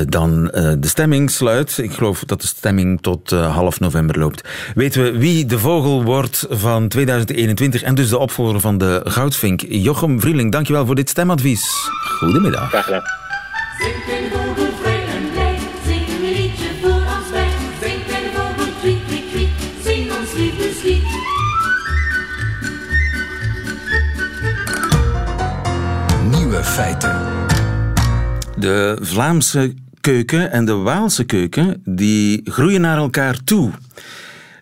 dan 0.07 0.43
de 0.79 0.87
stemming 0.87 1.31
sluit. 1.31 1.77
Ik 1.77 1.91
geloof 1.91 2.23
dat 2.23 2.41
de 2.41 2.47
stemming 2.47 3.01
tot 3.01 3.29
half 3.29 3.79
november 3.79 4.19
loopt. 4.19 4.49
Weten 4.75 5.03
we 5.03 5.17
wie 5.17 5.45
de 5.45 5.59
vogel 5.59 6.03
wordt 6.03 6.45
van 6.49 6.87
2021 6.87 7.81
en 7.81 7.95
dus 7.95 8.09
de 8.09 8.17
opvolger 8.17 8.59
van 8.59 8.77
de 8.77 9.01
goudvink. 9.03 9.61
Jochem 9.67 10.19
Vrieling, 10.19 10.51
dankjewel 10.51 10.85
voor 10.85 10.95
dit 10.95 11.09
stemadvies. 11.09 11.84
Goedemiddag. 12.19 12.69
Graag 12.69 12.83
gedaan. 12.83 13.03
Nieuwe 26.29 26.63
feiten. 26.63 27.21
De 28.57 28.97
Vlaamse 29.01 29.73
keuken 30.01 30.51
en 30.51 30.65
de 30.65 30.73
Waalse 30.73 31.23
keuken 31.23 31.81
die 31.85 32.41
groeien 32.43 32.81
naar 32.81 32.97
elkaar 32.97 33.43
toe. 33.43 33.71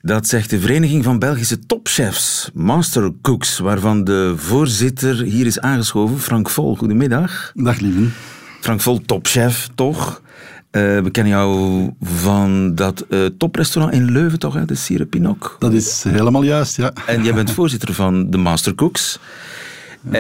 Dat 0.06 0.28
zegt 0.28 0.50
de 0.50 0.60
Vereniging 0.60 1.04
van 1.04 1.20
Belgische 1.20 1.60
Topchefs, 1.60 2.50
Mastercooks, 2.54 3.60
waarvan 3.60 4.04
de 4.04 4.34
voorzitter 4.38 5.22
hier 5.22 5.46
is 5.46 5.60
aangeschoven, 5.60 6.20
Frank 6.20 6.50
Vol. 6.50 6.76
Goedemiddag. 6.76 7.52
Dag 7.56 7.80
lieve. 7.80 8.08
Frank 8.60 8.82
Vol, 8.82 9.02
topchef, 9.06 9.70
toch? 9.76 10.22
Uh, 10.72 10.82
we 11.00 11.10
kennen 11.12 11.34
jou 11.34 11.90
van 12.02 12.76
dat 12.76 13.06
uh, 13.10 13.26
toprestaurant 13.38 13.94
in 13.94 14.12
Leuven, 14.12 14.40
toch? 14.40 14.54
Hè? 14.54 14.66
De 14.66 14.76
Sire 14.76 15.06
Pinok. 15.06 15.56
Dat 15.60 15.74
is 15.74 16.04
helemaal 16.08 16.44
juist, 16.44 16.76
ja. 16.76 16.92
En 17.06 17.24
jij 17.24 17.34
bent 17.34 17.52
voorzitter 17.52 17.94
van 17.94 18.30
de 18.30 18.38
Mastercooks. 18.38 19.20
Uh, 20.06 20.12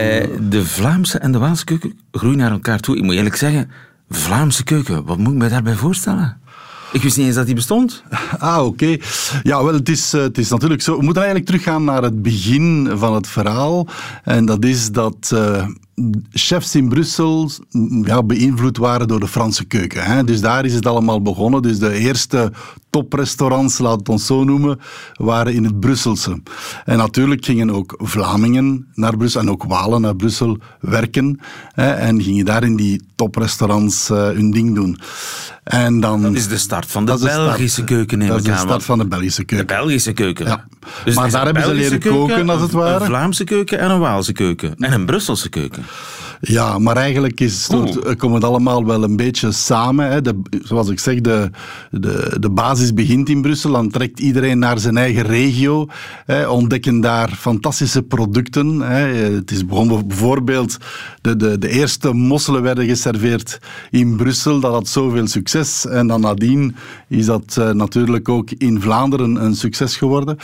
de 0.50 0.66
Vlaamse 0.66 1.18
en 1.18 1.32
de 1.32 1.38
Waalse 1.38 1.66
keuken 1.66 2.00
groeien 2.12 2.38
naar 2.38 2.52
elkaar 2.52 2.80
toe. 2.80 2.98
Ik 2.98 3.04
moet 3.04 3.16
eerlijk 3.16 3.36
zeggen, 3.36 3.72
Vlaamse 4.10 4.64
keuken, 4.64 5.06
wat 5.06 5.18
moet 5.18 5.34
ik 5.34 5.40
me 5.40 5.50
daarbij 5.50 5.76
voorstellen? 5.76 6.38
Ik 6.94 7.02
wist 7.02 7.18
niet 7.18 7.26
eens 7.26 7.36
dat 7.36 7.46
die 7.46 7.56
bestond. 7.56 8.04
Ah, 8.40 8.66
oké. 8.66 8.98
Ja, 9.44 9.64
wel, 9.64 9.74
het 9.74 9.90
is, 9.90 10.12
het 10.12 10.38
is 10.38 10.50
natuurlijk 10.50 10.82
zo. 10.82 10.98
We 10.98 11.04
moeten 11.04 11.24
eigenlijk 11.24 11.52
teruggaan 11.52 11.84
naar 11.84 12.04
het 12.04 12.22
begin 12.22 12.90
van 12.94 13.14
het 13.14 13.28
verhaal. 13.28 13.88
En 14.24 14.46
dat 14.46 14.66
is 14.66 14.92
dat 14.92 15.32
uh, 15.34 15.68
chefs 16.32 16.76
in 16.76 16.90
Brussel 16.90 17.50
ja, 18.04 18.24
beïnvloed 18.24 18.78
waren 18.78 19.08
door 19.08 19.20
de 19.20 19.28
Franse 19.28 19.66
keuken. 19.66 20.04
Hè. 20.04 20.24
Dus 20.24 20.42
daar 20.42 20.66
is 20.66 20.74
het 20.74 20.86
allemaal 20.86 21.22
begonnen. 21.22 21.62
Dus 21.62 21.80
de 21.80 21.94
eerste 21.94 22.52
toprestaurants, 22.94 23.78
laat 23.78 24.00
het 24.00 24.10
ons 24.10 24.26
zo 24.26 24.44
noemen, 24.44 24.80
waren 25.14 25.54
in 25.54 25.64
het 25.64 25.80
Brusselse. 25.80 26.42
En 26.86 26.98
natuurlijk 26.98 27.46
gingen 27.46 27.72
ook 27.72 27.96
Vlamingen 27.98 28.88
naar 28.94 29.18
Brussel 29.18 29.42
en 29.42 29.50
ook 29.50 29.64
Walen 29.64 30.02
naar 30.02 30.16
Brussel 30.16 30.58
werken 30.80 31.40
hè, 31.72 31.92
en 31.92 32.22
gingen 32.22 32.46
daar 32.46 32.64
in 32.64 32.76
die 32.76 33.02
toprestaurants 33.16 34.10
uh, 34.10 34.18
hun 34.18 34.52
ding 34.52 34.76
doen. 34.76 35.00
En 35.64 36.00
dan, 36.00 36.22
dat 36.22 36.34
is 36.34 36.48
de 36.48 36.58
start 36.58 36.92
van 36.92 37.06
de 37.06 37.18
Belgische 37.22 37.84
keuken, 37.84 38.18
neem 38.18 38.28
Dat 38.28 38.38
is 38.38 38.44
de 38.44 38.52
aan, 38.52 38.58
start 38.58 38.84
van 38.84 38.98
de 38.98 39.08
Belgische 39.08 39.44
keuken. 39.44 39.68
De 39.68 39.74
Belgische 39.74 40.14
keuken. 40.14 40.46
Ja. 40.46 40.66
Dus 41.06 41.16
maar 41.16 41.32
daar 41.32 41.46
hebben 41.46 41.64
ze 41.64 41.74
leren 41.74 42.00
koken, 42.00 42.50
als 42.50 42.62
het 42.62 42.72
ware. 42.72 43.00
Een 43.00 43.06
Vlaamse 43.06 43.44
keuken 43.44 43.80
en 43.80 43.92
een 43.92 44.00
Waalse 44.00 44.32
keuken. 44.32 44.76
En 44.78 44.94
een 44.94 45.06
Brusselse 45.06 45.50
keuken. 45.50 45.86
Ja, 46.46 46.80
maar 46.80 46.98
eigenlijk 46.98 47.40
is 47.40 47.68
het, 47.68 48.18
komt 48.18 48.34
het 48.34 48.44
allemaal 48.44 48.86
wel 48.86 49.04
een 49.04 49.16
beetje 49.16 49.52
samen. 49.52 50.10
Hè. 50.12 50.22
De, 50.22 50.42
zoals 50.64 50.90
ik 50.90 51.00
zeg, 51.00 51.22
de, 51.22 51.50
de, 51.92 52.38
de 52.40 52.50
basis 52.50 52.94
begint 52.94 53.30
in 53.30 53.42
Brussel. 53.42 53.72
Dan 53.72 53.90
trekt 53.90 54.20
iedereen 54.20 54.60
naar 54.60 54.80
zijn 54.80 54.98
eigen 54.98 55.24
regio. 55.24 55.88
Hè, 56.26 56.48
ontdekken 56.48 57.02
daar 57.02 57.30
fantastische 57.30 58.02
producten. 58.02 58.80
Hè. 58.80 59.06
Het 59.36 59.52
is 59.52 59.66
bijvoorbeeld 59.66 60.78
de, 61.22 61.36
de, 61.36 61.58
de 61.58 61.70
eerste 61.70 62.14
mosselen 62.14 62.62
werden 62.62 62.86
geserveerd 62.86 63.60
in 63.92 64.16
Brussel. 64.16 64.60
Dat 64.60 64.72
had 64.72 64.88
zoveel 64.88 65.28
succes. 65.28 65.86
En 65.86 66.08
dan 66.08 66.22
nadien 66.22 66.76
is 67.08 67.26
dat 67.26 67.56
uh, 67.60 67.70
natuurlijk 67.70 68.30
ook 68.30 68.52
in 68.52 68.82
Vlaanderen 68.82 69.44
een 69.44 69.56
succes 69.56 69.98
geworden. 69.98 70.38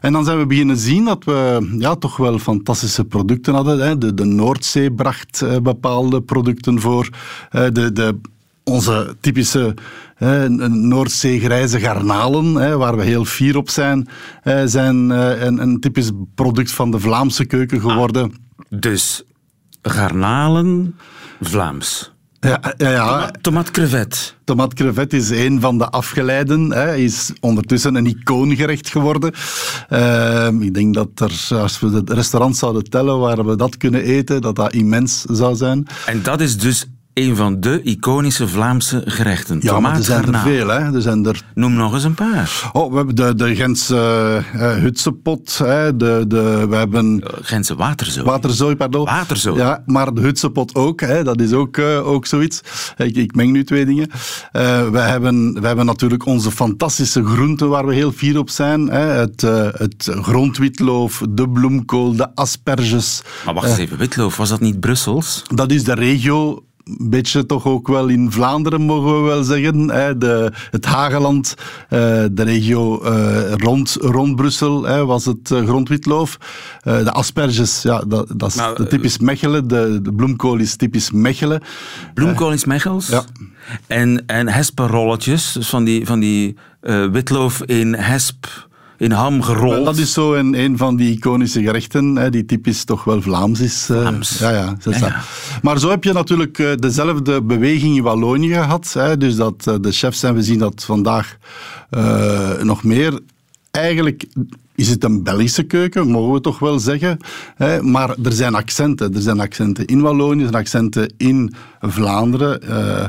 En 0.00 0.12
dan 0.12 0.24
zijn 0.24 0.38
we 0.38 0.46
beginnen 0.46 0.76
zien 0.76 1.04
dat 1.04 1.24
we 1.24 1.68
ja, 1.78 1.94
toch 1.94 2.16
wel 2.16 2.38
fantastische 2.38 3.04
producten 3.04 3.54
hadden. 3.54 3.78
Hè. 3.78 3.98
De, 3.98 4.14
de 4.14 4.24
Noordzee 4.24 4.92
bracht 4.92 5.41
bepaalde 5.62 6.22
producten 6.22 6.80
voor. 6.80 7.08
Uh, 7.52 7.62
de, 7.72 7.92
de, 7.92 8.20
onze 8.64 9.16
typische 9.20 9.74
uh, 10.18 10.44
Noordzee-grijze 10.68 11.80
garnalen, 11.80 12.78
waar 12.78 12.96
we 12.96 13.04
heel 13.04 13.24
fier 13.24 13.56
op 13.56 13.70
zijn, 13.70 14.08
zijn 14.64 15.10
een, 15.10 15.62
een, 15.62 15.80
typisch 15.80 16.10
product 16.34 16.72
van 16.72 16.90
de 16.90 17.00
Vlaamse 17.00 17.44
keuken 17.44 17.80
geworden. 17.80 18.22
Ah, 18.22 18.80
dus 18.80 19.22
garnalen 19.82 20.96
Vlaams. 21.40 22.11
Ja, 22.44 22.60
ja, 22.76 22.90
ja. 22.90 23.30
Tomaat 23.40 23.70
crevet. 23.70 24.36
Tomaat 24.44 24.74
crevet 24.74 25.12
is 25.12 25.30
een 25.30 25.60
van 25.60 25.78
de 25.78 25.88
afgeleiden. 25.88 26.72
Hij 26.72 27.04
is 27.04 27.32
ondertussen 27.40 27.94
een 27.94 28.06
icoongerecht 28.06 28.88
geworden. 28.88 29.32
Uh, 29.90 30.48
ik 30.60 30.74
denk 30.74 30.94
dat 30.94 31.08
er, 31.14 31.58
als 31.58 31.80
we 31.80 31.88
het 31.88 32.10
restaurant 32.10 32.56
zouden 32.56 32.84
tellen 32.84 33.18
waar 33.18 33.46
we 33.46 33.56
dat 33.56 33.76
kunnen 33.76 34.02
eten, 34.02 34.40
dat 34.40 34.56
dat 34.56 34.72
immens 34.72 35.22
zou 35.22 35.56
zijn. 35.56 35.86
En 36.06 36.22
dat 36.22 36.40
is 36.40 36.58
dus 36.58 36.86
een 37.14 37.36
van 37.36 37.60
de 37.60 37.82
iconische 37.82 38.48
Vlaamse 38.48 39.02
gerechten. 39.04 39.58
Ja, 39.60 39.80
maar 39.80 39.96
er 39.96 40.02
zijn 40.02 40.34
er 40.34 40.40
veel. 40.40 40.68
Hè. 40.68 40.94
Er 40.94 41.02
zijn 41.02 41.26
er... 41.26 41.42
Noem 41.54 41.72
nog 41.72 41.94
eens 41.94 42.04
een 42.04 42.14
paar. 42.14 42.70
Oh, 42.72 42.90
we 42.90 42.96
hebben 42.96 43.14
de, 43.14 43.34
de 43.34 43.54
Gentse 43.54 44.42
uh, 44.54 44.72
hutsepot. 44.72 45.58
Hè. 45.58 45.96
De, 45.96 46.24
de, 46.28 46.66
we 46.68 46.76
hebben... 46.76 47.22
Gentse 47.40 47.74
waterzooi. 47.74 48.26
Waterzooi, 48.26 48.76
pardon. 48.76 49.04
Waterzooi. 49.04 49.58
Ja, 49.58 49.82
maar 49.86 50.14
de 50.14 50.20
hutsepot 50.20 50.74
ook. 50.74 51.00
Hè. 51.00 51.24
Dat 51.24 51.40
is 51.40 51.52
ook, 51.52 51.76
uh, 51.76 52.06
ook 52.06 52.26
zoiets. 52.26 52.60
Ik, 52.96 53.16
ik, 53.16 53.34
meng 53.34 53.52
nu 53.52 53.64
twee 53.64 53.86
dingen. 53.86 54.08
Uh, 54.52 54.88
we, 54.88 54.98
hebben, 54.98 55.60
we 55.60 55.66
hebben 55.66 55.86
natuurlijk 55.86 56.26
onze 56.26 56.50
fantastische 56.50 57.24
groenten 57.24 57.68
waar 57.68 57.86
we 57.86 57.94
heel 57.94 58.12
fier 58.12 58.38
op 58.38 58.50
zijn. 58.50 58.88
Hè. 58.88 59.00
Het, 59.00 59.40
het 59.76 60.10
grondwitloof, 60.20 61.22
de 61.30 61.48
bloemkool, 61.48 62.16
de 62.16 62.34
asperges. 62.34 63.22
Maar 63.44 63.54
wacht 63.54 63.68
eens 63.68 63.78
even, 63.78 63.98
witloof, 63.98 64.36
was 64.36 64.48
dat 64.48 64.60
niet 64.60 64.80
Brussels? 64.80 65.42
Dat 65.54 65.70
is 65.70 65.84
de 65.84 65.94
regio 65.94 66.64
een 66.84 67.10
beetje 67.10 67.46
toch 67.46 67.66
ook 67.66 67.88
wel 67.88 68.08
in 68.08 68.32
Vlaanderen, 68.32 68.80
mogen 68.80 69.22
we 69.22 69.28
wel 69.28 69.42
zeggen. 69.42 69.90
Hè. 69.90 70.18
De, 70.18 70.52
het 70.70 70.84
Hageland, 70.84 71.54
uh, 71.58 71.98
de 72.32 72.42
regio 72.42 73.04
uh, 73.04 73.52
rond, 73.52 73.96
rond 74.00 74.36
Brussel 74.36 74.82
hè, 74.82 75.04
was 75.06 75.24
het 75.24 75.50
uh, 75.50 75.66
grondwitloof. 75.66 76.38
de 76.82 77.12
asperges, 77.12 77.82
ja, 77.82 77.98
dat, 78.06 78.32
dat 78.36 78.48
is 78.48 78.54
nou, 78.54 78.86
typisch 78.86 79.18
Mechelen. 79.18 79.68
De, 79.68 80.00
de, 80.02 80.12
bloemkool 80.12 80.56
is 80.56 80.76
typisch 80.76 81.10
Mechelen. 81.10 81.62
Bloemkool 82.14 82.52
is 82.52 82.64
Mechels? 82.64 83.08
Ja. 83.08 83.24
En, 83.86 84.26
en 84.26 84.48
hesperolletjes, 84.48 85.52
dus 85.52 85.68
van 85.68 85.84
die, 85.84 86.06
van 86.06 86.20
die 86.20 86.56
witloof 87.10 87.62
in 87.62 87.94
hesp 87.94 88.70
in 89.02 89.10
ham 89.10 89.42
gerold. 89.42 89.84
Dat 89.84 89.96
is 89.96 90.12
zo 90.12 90.34
een, 90.34 90.58
een 90.58 90.76
van 90.76 90.96
die 90.96 91.16
iconische 91.16 91.62
gerechten, 91.62 92.16
hè, 92.16 92.30
die 92.30 92.44
typisch 92.44 92.84
toch 92.84 93.04
wel 93.04 93.22
Vlaams 93.22 93.60
is. 93.60 93.84
Vlaams. 93.84 94.38
Ja, 94.38 94.50
ja, 94.50 94.76
ja, 94.84 94.96
ja. 94.98 95.20
Maar 95.62 95.78
zo 95.78 95.90
heb 95.90 96.04
je 96.04 96.12
natuurlijk 96.12 96.58
uh, 96.58 96.74
dezelfde 96.76 97.42
beweging 97.42 97.96
in 97.96 98.02
Wallonië 98.02 98.52
gehad. 98.52 98.92
Hè, 98.92 99.16
dus 99.16 99.36
dat 99.36 99.64
uh, 99.68 99.74
de 99.80 99.92
chefs, 99.92 100.22
en 100.22 100.34
we 100.34 100.42
zien 100.42 100.58
dat 100.58 100.84
vandaag 100.84 101.36
uh, 101.90 102.62
nog 102.62 102.84
meer, 102.84 103.20
eigenlijk 103.70 104.26
is 104.74 104.88
het 104.88 105.04
een 105.04 105.22
Belgische 105.22 105.62
keuken, 105.62 106.08
mogen 106.08 106.32
we 106.32 106.40
toch 106.40 106.58
wel 106.58 106.78
zeggen. 106.78 107.18
Hè? 107.56 107.82
Maar 107.82 108.16
er 108.22 108.32
zijn 108.32 108.54
accenten. 108.54 109.14
Er 109.14 109.20
zijn 109.20 109.40
accenten 109.40 109.86
in 109.86 110.00
Wallonië, 110.00 110.42
er 110.42 110.48
zijn 110.48 110.62
accenten 110.62 111.12
in 111.16 111.54
Vlaanderen. 111.80 112.60
Uh, 112.68 113.04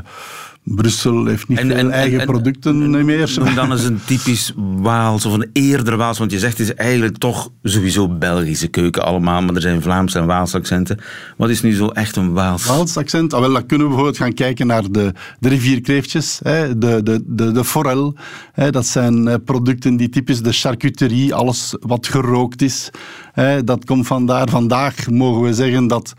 Brussel 0.64 1.26
heeft 1.26 1.48
niet 1.48 1.58
en, 1.58 1.66
veel 1.66 1.76
en, 1.76 1.90
eigen 1.90 2.20
en, 2.20 2.26
producten 2.26 3.04
meer. 3.04 3.34
Noem 3.38 3.54
dan 3.54 3.72
eens 3.72 3.84
een 3.84 4.00
typisch 4.04 4.52
Waals 4.56 5.26
of 5.26 5.32
een 5.32 5.50
eerder 5.52 5.96
Waals, 5.96 6.18
want 6.18 6.30
je 6.30 6.38
zegt 6.38 6.58
het 6.58 6.68
is 6.68 6.74
eigenlijk 6.74 7.18
toch 7.18 7.50
sowieso 7.62 8.08
Belgische 8.08 8.68
keuken 8.68 9.04
allemaal, 9.04 9.42
maar 9.42 9.54
er 9.54 9.60
zijn 9.60 9.82
Vlaamse 9.82 10.18
en 10.18 10.26
Waalse 10.26 10.56
accenten. 10.56 10.98
Wat 11.36 11.50
is 11.50 11.62
nu 11.62 11.74
zo 11.74 11.88
echt 11.88 12.16
een 12.16 12.32
Waals? 12.32 12.66
Waals 12.66 12.96
accent? 12.96 13.32
Ah, 13.32 13.40
wel, 13.40 13.52
dan 13.52 13.66
kunnen 13.66 13.86
we 13.86 13.92
bijvoorbeeld 13.92 14.22
gaan 14.22 14.34
kijken 14.34 14.66
naar 14.66 14.90
de, 14.90 15.12
de 15.38 15.48
rivierkreeftjes, 15.48 16.40
hè, 16.42 16.78
de, 16.78 17.02
de, 17.02 17.22
de, 17.26 17.52
de 17.52 17.64
forel. 17.64 18.16
Hè, 18.52 18.70
dat 18.70 18.86
zijn 18.86 19.28
eh, 19.28 19.34
producten 19.44 19.96
die 19.96 20.08
typisch 20.08 20.42
de 20.42 20.52
charcuterie, 20.52 21.34
alles 21.34 21.76
wat 21.80 22.06
gerookt 22.06 22.62
is, 22.62 22.90
dat 23.64 23.84
komt 23.84 24.06
vandaar. 24.06 24.48
Vandaag 24.48 25.10
mogen 25.10 25.42
we 25.42 25.54
zeggen 25.54 25.86
dat 25.86 26.12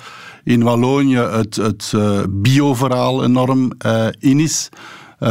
in 0.44 0.64
Wallonië 0.64 1.18
het, 1.18 1.56
het 1.56 1.92
uh, 1.96 2.20
bio-verhaal 2.30 3.24
enorm 3.24 3.72
uh, 3.86 4.08
in 4.20 4.40
is. 4.40 4.70
Uh, 5.20 5.30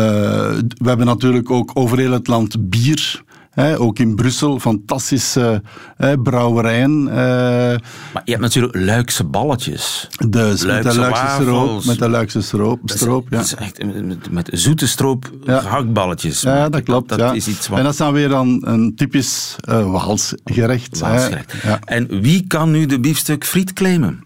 we 0.59 0.89
hebben 0.89 1.07
natuurlijk 1.07 1.51
ook 1.51 1.71
over 1.75 1.99
heel 1.99 2.13
het 2.13 2.27
land 2.27 2.71
bier. 2.71 3.24
Hè, 3.55 3.79
ook 3.79 3.99
in 3.99 4.15
Brussel, 4.15 4.61
fantastische 4.61 5.63
hè, 5.97 6.19
brouwerijen. 6.19 7.01
Uh, 7.01 7.15
maar 7.15 8.23
je 8.25 8.31
hebt 8.31 8.41
natuurlijk 8.41 8.75
Luikse 8.75 9.25
balletjes. 9.25 10.09
Luikse 10.31 10.67
met 10.67 10.83
de 10.83 10.99
Luikse 10.99 11.27
stroop. 11.41 11.85
Met 11.85 11.99
de 11.99 12.09
Luikse 12.09 12.41
stroop, 12.41 12.81
stroop 12.85 13.31
dat 13.31 13.45
is, 13.45 13.51
ja. 13.51 13.57
Dat 13.57 13.69
is 13.71 13.83
echt 13.83 14.05
met, 14.05 14.31
met 14.31 14.49
zoete 14.53 14.87
stroop 14.87 15.31
ja. 15.45 15.61
gehaktballetjes. 15.61 16.41
Ja, 16.41 16.69
dat 16.69 16.83
klopt. 16.83 17.09
Dat, 17.09 17.19
dat 17.19 17.35
is 17.35 17.49
iets 17.49 17.69
wat... 17.69 17.79
En 17.79 17.85
dat 17.85 17.93
is 17.93 17.99
dan 17.99 18.13
weer 18.13 18.29
dan 18.29 18.59
een 18.67 18.95
typisch 18.97 19.57
uh, 19.69 19.91
Waals 19.91 20.35
gerecht. 20.45 20.99
Waals 20.99 21.25
gerecht. 21.25 21.55
En 21.85 22.21
wie 22.21 22.47
kan 22.47 22.71
nu 22.71 22.87
de 22.87 23.01
biefstuk 23.01 23.45
friet 23.45 23.73
claimen? 23.73 24.25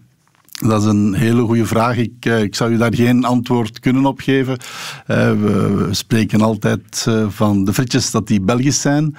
Dat 0.59 0.81
is 0.81 0.87
een 0.87 1.13
hele 1.13 1.41
goede 1.41 1.65
vraag. 1.65 1.97
Ik, 1.97 2.13
eh, 2.19 2.41
ik 2.41 2.55
zou 2.55 2.71
u 2.71 2.77
daar 2.77 2.93
geen 2.93 3.25
antwoord 3.25 3.79
kunnen 3.79 4.05
op 4.05 4.19
geven. 4.19 4.57
Uh, 5.07 5.31
we, 5.31 5.87
spreken 5.91 6.41
altijd 6.41 7.05
uh, 7.09 7.25
van 7.29 7.63
de 7.65 7.73
frietjes 7.73 8.11
dat 8.11 8.27
die 8.27 8.41
Belgisch 8.41 8.81
zijn. 8.81 9.15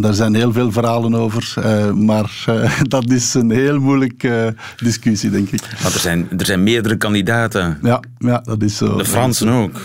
daar 0.00 0.14
zijn 0.14 0.34
heel 0.34 0.52
veel 0.52 0.72
verhalen 0.72 1.14
over, 1.14 1.54
maar 1.94 2.44
dat 2.88 3.10
is 3.10 3.34
een 3.34 3.50
heel 3.50 3.80
moeilijke 3.80 4.54
discussie, 4.76 5.30
denk 5.30 5.50
ik. 5.50 5.62
Maar 5.82 5.92
er 5.92 6.00
zijn, 6.00 6.28
er 6.38 6.46
zijn 6.46 6.62
meerdere 6.62 6.96
kandidaten. 6.96 7.78
Ja, 7.82 8.02
ja, 8.18 8.40
dat 8.44 8.62
is 8.62 8.76
zo. 8.76 8.96
De 8.96 9.04
Fransen 9.04 9.48
ook. 9.48 9.80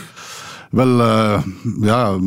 Wel, 0.70 1.00
uh, 1.00 1.44
ja, 1.82 2.18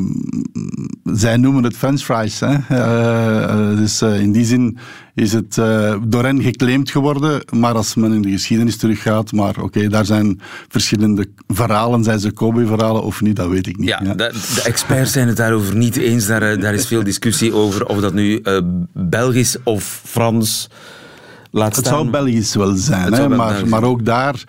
zij 1.04 1.36
noemen 1.36 1.64
het 1.64 1.76
french 1.76 2.00
fries. 2.00 2.40
Hè. 2.40 2.56
Uh, 2.70 3.76
dus 3.78 4.02
uh, 4.02 4.20
in 4.20 4.32
die 4.32 4.44
zin 4.44 4.78
is 5.14 5.32
het 5.32 5.54
door 6.08 6.24
hen 6.24 6.42
geclaimd 6.42 6.90
geworden. 6.90 7.42
Maar 7.50 7.74
als 7.74 7.94
men 7.94 8.12
in 8.12 8.22
de 8.22 8.30
geschiedenis 8.30 8.76
teruggaat, 8.76 9.32
maar 9.32 9.48
oké, 9.48 9.60
okay, 9.60 9.88
daar 9.88 10.04
zijn 10.04 10.40
verschillende 10.68 11.28
verhalen. 11.48 12.04
Zijn 12.04 12.20
ze 12.20 12.32
Kobe-verhalen 12.32 13.02
of 13.02 13.20
niet, 13.20 13.36
dat 13.36 13.48
weet 13.48 13.66
ik 13.66 13.76
niet. 13.76 13.88
Ja, 13.88 14.00
ja. 14.04 14.14
De, 14.14 14.30
de, 14.54 14.62
experts 14.64 15.12
zijn 15.12 15.28
het 15.28 15.36
daarover 15.36 15.76
niet 15.76 15.96
eens. 15.96 16.26
Daar, 16.26 16.60
daar 16.60 16.74
is 16.74 16.86
veel 16.86 17.04
discussie 17.04 17.54
over 17.54 17.86
of 17.86 18.00
dat 18.00 18.14
nu 18.14 18.42
Belgisch 18.92 19.56
of 19.64 20.00
Frans 20.04 20.68
laat 21.52 21.76
Het 21.76 21.86
zou 21.86 22.10
Belgisch 22.10 22.54
wel 22.54 22.76
zijn, 22.76 23.12
hè, 23.12 23.28
maar, 23.28 23.68
maar 23.68 23.82
ook 23.82 24.04
daar, 24.04 24.44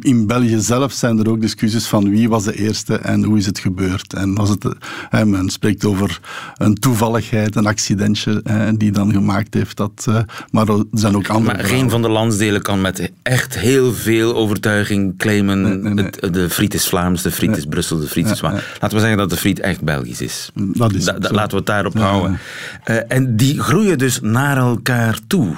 in 0.00 0.26
België 0.26 0.60
zelf, 0.60 0.92
zijn 0.92 1.18
er 1.18 1.30
ook 1.30 1.40
discussies 1.40 1.86
van 1.86 2.10
wie 2.10 2.28
was 2.28 2.44
de 2.44 2.58
eerste 2.58 2.96
en 2.96 3.24
hoe 3.24 3.38
is 3.38 3.46
het 3.46 3.58
gebeurd. 3.58 4.14
En 4.14 4.34
was 4.34 4.48
het, 4.48 4.68
hè, 5.08 5.26
men 5.26 5.48
spreekt 5.48 5.84
over 5.84 6.20
een 6.56 6.74
toevalligheid, 6.74 7.56
een 7.56 7.66
accidentje 7.66 8.40
hè, 8.44 8.76
die 8.76 8.90
dan 8.90 9.12
gemaakt 9.12 9.54
heeft. 9.54 9.76
Dat, 9.76 10.06
uh, 10.08 10.18
maar 10.50 10.68
er 10.68 10.84
zijn 10.92 11.16
ook 11.16 11.28
andere. 11.28 11.56
Maar 11.56 11.64
geen 11.64 11.90
van 11.90 12.02
de 12.02 12.08
landsdelen 12.08 12.62
kan 12.62 12.80
met 12.80 13.10
echt 13.22 13.58
heel 13.58 13.92
veel 13.92 14.36
overtuiging 14.36 15.18
claimen: 15.18 15.62
nee, 15.62 15.74
nee, 15.74 15.94
nee. 15.94 16.04
Het, 16.04 16.34
de 16.34 16.50
friet 16.50 16.74
is 16.74 16.88
Vlaams, 16.88 17.22
de 17.22 17.30
friet 17.30 17.56
is 17.56 17.64
Brussel, 17.64 17.98
de 17.98 18.06
friet 18.06 18.30
is 18.30 18.40
Laten 18.40 18.62
we 18.80 18.98
zeggen 18.98 19.16
dat 19.16 19.30
de 19.30 19.36
friet 19.36 19.60
echt 19.60 19.82
Belgisch 19.82 20.20
is. 20.20 20.50
Dat 20.54 20.92
is 20.94 21.04
da, 21.04 21.12
da, 21.12 21.30
laten 21.30 21.50
we 21.50 21.56
het 21.56 21.66
daarop 21.66 21.98
houden. 21.98 22.38
Uh, 22.86 22.96
en 23.08 23.36
die 23.36 23.60
groeien 23.60 23.98
dus 23.98 24.20
naar 24.20 24.56
elkaar 24.56 25.18
toe. 25.26 25.56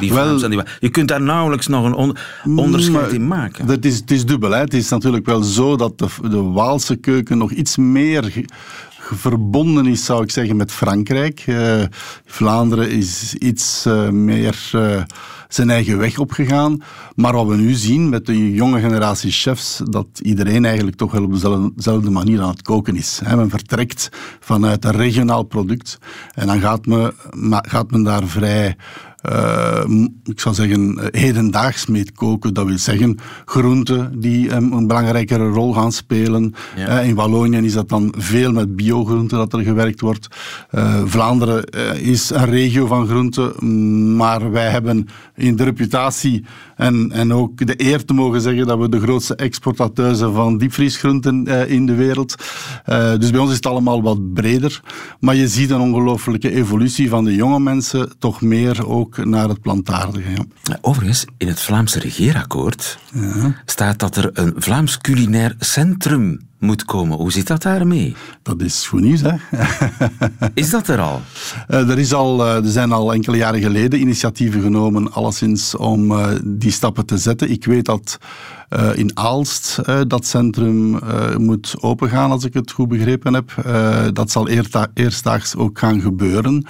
Die 0.00 0.12
Wel, 0.12 0.42
en 0.42 0.50
die 0.50 0.62
Je 0.80 0.88
kunt 0.88 1.08
daar 1.08 1.22
nauwelijks 1.22 1.66
nog 1.66 1.84
een 1.84 1.94
on 1.94 2.16
onderscheid 2.56 3.12
in 3.12 3.26
maken. 3.26 3.68
Het 3.68 3.84
is, 3.84 3.96
het 3.96 4.10
is 4.10 4.26
dubbel. 4.26 4.50
Hè. 4.50 4.58
Het 4.58 4.74
is 4.74 4.88
natuurlijk 4.88 5.26
wel 5.26 5.42
zo 5.42 5.76
dat 5.76 5.98
de, 5.98 6.06
de 6.30 6.42
Waalse 6.42 6.96
keuken 6.96 7.38
nog 7.38 7.50
iets 7.50 7.76
meer 7.76 8.44
verbonden 9.16 9.86
is, 9.86 10.04
zou 10.04 10.22
ik 10.22 10.30
zeggen, 10.30 10.56
met 10.56 10.72
Frankrijk. 10.72 11.46
Uh, 11.46 11.82
Vlaanderen 12.24 12.90
is 12.90 13.34
iets 13.34 13.84
uh, 13.86 14.08
meer 14.08 14.70
uh, 14.74 15.02
zijn 15.48 15.70
eigen 15.70 15.98
weg 15.98 16.18
opgegaan. 16.18 16.82
Maar 17.14 17.32
wat 17.32 17.46
we 17.46 17.56
nu 17.56 17.72
zien 17.72 18.08
met 18.08 18.26
de 18.26 18.52
jonge 18.52 18.80
generatie 18.80 19.30
chefs, 19.30 19.80
dat 19.84 20.06
iedereen 20.22 20.64
eigenlijk 20.64 20.96
toch 20.96 21.12
wel 21.12 21.24
op 21.24 21.32
dezelfde 21.76 22.10
manier 22.10 22.40
aan 22.40 22.50
het 22.50 22.62
koken 22.62 22.96
is. 22.96 23.20
Men 23.34 23.50
vertrekt 23.50 24.08
vanuit 24.40 24.84
een 24.84 24.92
regionaal 24.92 25.42
product 25.42 25.98
en 26.34 26.46
dan 26.46 26.60
gaat 26.60 26.86
men, 26.86 27.12
gaat 27.50 27.90
men 27.90 28.02
daar 28.02 28.26
vrij 28.26 28.76
uh, 29.28 29.84
ik 30.24 30.40
zou 30.40 30.54
zeggen, 30.54 31.08
hedendaags 31.10 31.86
mee 31.86 32.12
koken. 32.12 32.54
Dat 32.54 32.66
wil 32.66 32.78
zeggen 32.78 33.18
groenten 33.44 34.20
die 34.20 34.50
een, 34.50 34.72
een 34.72 34.86
belangrijkere 34.86 35.48
rol 35.48 35.74
gaan 35.74 35.92
spelen. 35.92 36.54
Ja. 36.76 37.02
Uh, 37.02 37.08
in 37.08 37.14
Wallonië 37.14 37.58
is 37.58 37.72
dat 37.72 37.88
dan 37.88 38.14
veel 38.16 38.52
met 38.52 38.76
biogroenten 38.76 39.38
dat 39.38 39.52
er 39.52 39.62
gewerkt 39.62 40.00
wordt. 40.00 40.28
Uh, 40.70 41.02
Vlaanderen 41.04 41.64
is 42.00 42.30
een 42.30 42.50
regio 42.50 42.86
van 42.86 43.06
groenten, 43.06 44.16
maar 44.16 44.50
wij 44.50 44.70
hebben 44.70 45.08
in 45.34 45.56
de 45.56 45.64
reputatie 45.64 46.44
en, 46.80 47.12
en 47.12 47.32
ook 47.32 47.66
de 47.66 47.74
eer 47.76 48.04
te 48.04 48.12
mogen 48.12 48.40
zeggen 48.40 48.66
dat 48.66 48.78
we 48.78 48.88
de 48.88 49.00
grootste 49.00 49.34
exportateurs 49.34 50.18
zijn 50.18 50.32
van 50.32 50.58
diepvriesgroenten 50.58 51.46
in 51.68 51.86
de 51.86 51.94
wereld. 51.94 52.34
dus 53.18 53.30
bij 53.30 53.40
ons 53.40 53.50
is 53.50 53.56
het 53.56 53.66
allemaal 53.66 54.02
wat 54.02 54.32
breder. 54.32 54.80
Maar 55.20 55.34
je 55.34 55.48
ziet 55.48 55.70
een 55.70 55.80
ongelooflijke 55.80 56.50
evolutie 56.50 57.08
van 57.08 57.24
de 57.24 57.34
jonge 57.34 57.60
mensen, 57.60 58.12
toch 58.18 58.40
meer 58.40 58.86
ook 58.86 59.24
naar 59.24 59.48
het 59.48 59.60
plantaardige. 59.60 60.30
Ja. 60.62 60.78
Overigens, 60.80 61.24
in 61.38 61.48
het 61.48 61.60
Vlaamse 61.60 61.98
regeerakkoord 61.98 62.98
ja. 63.12 63.54
staat 63.64 63.98
dat 63.98 64.16
er 64.16 64.30
een 64.32 64.52
Vlaams 64.56 64.98
culinair 64.98 65.54
centrum 65.58 66.48
moet 66.60 66.84
komen. 66.84 67.16
Hoe 67.16 67.32
zit 67.32 67.46
dat 67.46 67.62
daarmee? 67.62 68.14
Dat 68.42 68.60
is 68.62 68.86
goed 68.86 69.00
nieuws, 69.00 69.20
hè? 69.20 69.34
is 70.54 70.70
dat 70.70 70.88
er 70.88 71.00
al? 71.00 71.20
Uh, 71.68 71.90
er, 71.90 71.98
is 71.98 72.14
al 72.14 72.46
uh, 72.46 72.64
er 72.64 72.70
zijn 72.70 72.92
al 72.92 73.12
enkele 73.12 73.36
jaren 73.36 73.60
geleden 73.60 74.00
initiatieven 74.00 74.62
genomen, 74.62 75.12
alleszins 75.12 75.76
om 75.76 76.10
uh, 76.10 76.28
die 76.44 76.70
stappen 76.70 77.06
te 77.06 77.18
zetten. 77.18 77.50
Ik 77.50 77.64
weet 77.64 77.84
dat 77.84 78.18
in 78.94 79.10
Aalst 79.14 79.78
dat 80.06 80.26
centrum 80.26 80.98
moet 81.38 81.74
opengaan, 81.80 82.30
als 82.30 82.44
ik 82.44 82.54
het 82.54 82.70
goed 82.70 82.88
begrepen 82.88 83.34
heb. 83.34 83.54
dat 84.12 84.30
zal 84.30 84.48
eerstdaags 84.94 85.56
ook 85.56 85.78
gaan 85.78 86.00
gebeuren. 86.00 86.66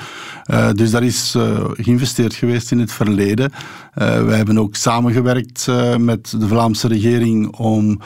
dus 0.72 0.90
daar 0.90 1.03
is 1.03 1.37
geïnvesteerd 1.72 2.35
geweest 2.35 2.70
in 2.70 2.79
het 2.79 2.92
verleden. 2.92 3.53
Wij 3.94 4.37
hebben 4.37 4.59
ook 4.59 4.74
samengewerkt 4.74 5.66
met 5.98 6.35
de 6.38 6.48
Vlaamse 6.48 6.88
regering 6.88 7.57
om 7.57 8.00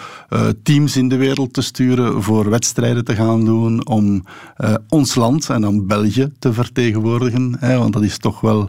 teams 0.63 0.97
in 0.97 1.09
de 1.09 1.17
wereld 1.17 1.53
te 1.53 1.63
sturen 1.63 2.23
voor 2.23 2.51
wedstrijden 2.51 3.05
te 3.05 3.15
gaan 3.15 3.45
doen, 3.45 3.87
om 3.87 4.25
ons 4.89 5.15
land 5.15 5.51
en 5.51 5.61
dan 5.61 5.87
België 5.87 6.33
te 6.39 6.53
vertegenwoordigen. 6.53 7.57
Hè, 7.59 7.79
want 7.79 7.93
dat 7.93 8.03
is 8.03 8.19
toch 8.19 8.41
wel 8.41 8.69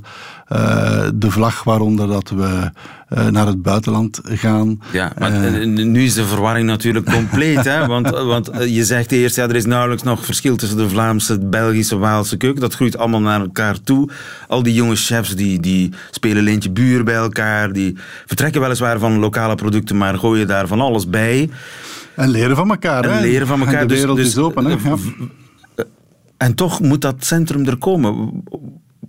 de 1.15 1.31
vlag 1.31 1.63
waaronder 1.63 2.07
dat 2.07 2.29
we 2.29 2.71
naar 3.29 3.47
het 3.47 3.61
buitenland 3.61 4.19
gaan. 4.23 4.81
Ja, 4.91 5.11
maar 5.17 5.53
uh, 5.53 5.65
nu 5.85 6.03
is 6.03 6.13
de 6.13 6.25
verwarring 6.25 6.67
natuurlijk 6.67 7.11
compleet. 7.11 7.63
hè? 7.63 7.85
Want, 7.95 8.09
want 8.09 8.49
je 8.67 8.85
zegt 8.85 9.11
eerst, 9.11 9.35
ja, 9.35 9.43
er 9.43 9.55
is 9.55 9.65
nauwelijks 9.65 10.03
nog 10.03 10.25
verschil 10.25 10.55
tussen 10.55 10.77
de 10.77 10.89
Vlaamse, 10.89 11.39
Belgische, 11.39 11.97
Waalse 11.97 12.37
keuken. 12.37 12.61
Dat 12.61 12.73
groeit 12.73 12.97
allemaal 12.97 13.21
naar 13.21 13.39
elkaar 13.39 13.81
toe. 13.81 14.09
Al 14.47 14.63
die 14.63 14.73
jonge 14.73 14.95
chefs 14.95 15.35
die, 15.35 15.59
die 15.59 15.93
spelen 16.11 16.43
leentje 16.43 16.71
buur 16.71 17.03
bij 17.03 17.15
elkaar. 17.15 17.73
Die 17.73 17.97
vertrekken 18.25 18.61
weliswaar 18.61 18.99
van 18.99 19.19
lokale 19.19 19.55
producten, 19.55 19.97
maar 19.97 20.17
gooien 20.17 20.47
daar 20.47 20.67
van 20.67 20.81
alles 20.81 21.09
bij. 21.09 21.49
En 22.15 22.29
leren 22.29 22.55
van 22.55 22.69
elkaar. 22.69 23.03
En 23.03 23.13
hè? 23.13 23.21
leren 23.21 23.47
van 23.47 23.59
elkaar. 23.59 23.81
En 23.81 23.87
de 23.87 23.93
dus- 23.93 23.97
wereld 23.97 24.17
dus, 24.17 24.27
is 24.27 24.37
open. 24.37 24.65
Hè? 24.65 24.71
Ja. 24.71 24.95
En 26.37 26.55
toch 26.55 26.79
moet 26.79 27.01
dat 27.01 27.25
centrum 27.25 27.65
er 27.65 27.77
komen. 27.77 28.43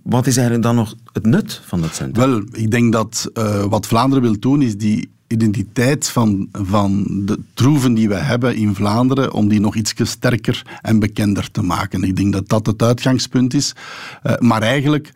Wat 0.09 0.27
is 0.27 0.37
eigenlijk 0.37 0.65
dan 0.65 0.75
nog 0.75 0.95
het 1.13 1.25
nut 1.25 1.61
van 1.65 1.81
dat 1.81 1.95
centrum? 1.95 2.29
Wel, 2.29 2.43
ik 2.51 2.71
denk 2.71 2.91
dat 2.93 3.29
uh, 3.33 3.63
wat 3.63 3.87
Vlaanderen 3.87 4.23
wil 4.23 4.39
doen, 4.39 4.61
is 4.61 4.77
die 4.77 5.09
identiteit 5.27 6.09
van, 6.09 6.47
van 6.51 7.05
de 7.25 7.39
troeven 7.53 7.93
die 7.93 8.07
we 8.07 8.15
hebben 8.15 8.55
in 8.55 8.75
Vlaanderen, 8.75 9.33
om 9.33 9.47
die 9.47 9.59
nog 9.59 9.75
iets 9.75 9.93
sterker 10.03 10.79
en 10.81 10.99
bekender 10.99 11.51
te 11.51 11.61
maken. 11.61 12.03
Ik 12.03 12.15
denk 12.15 12.33
dat 12.33 12.49
dat 12.49 12.65
het 12.65 12.81
uitgangspunt 12.81 13.53
is. 13.53 13.75
Uh, 14.23 14.37
maar 14.37 14.61
eigenlijk 14.61 15.11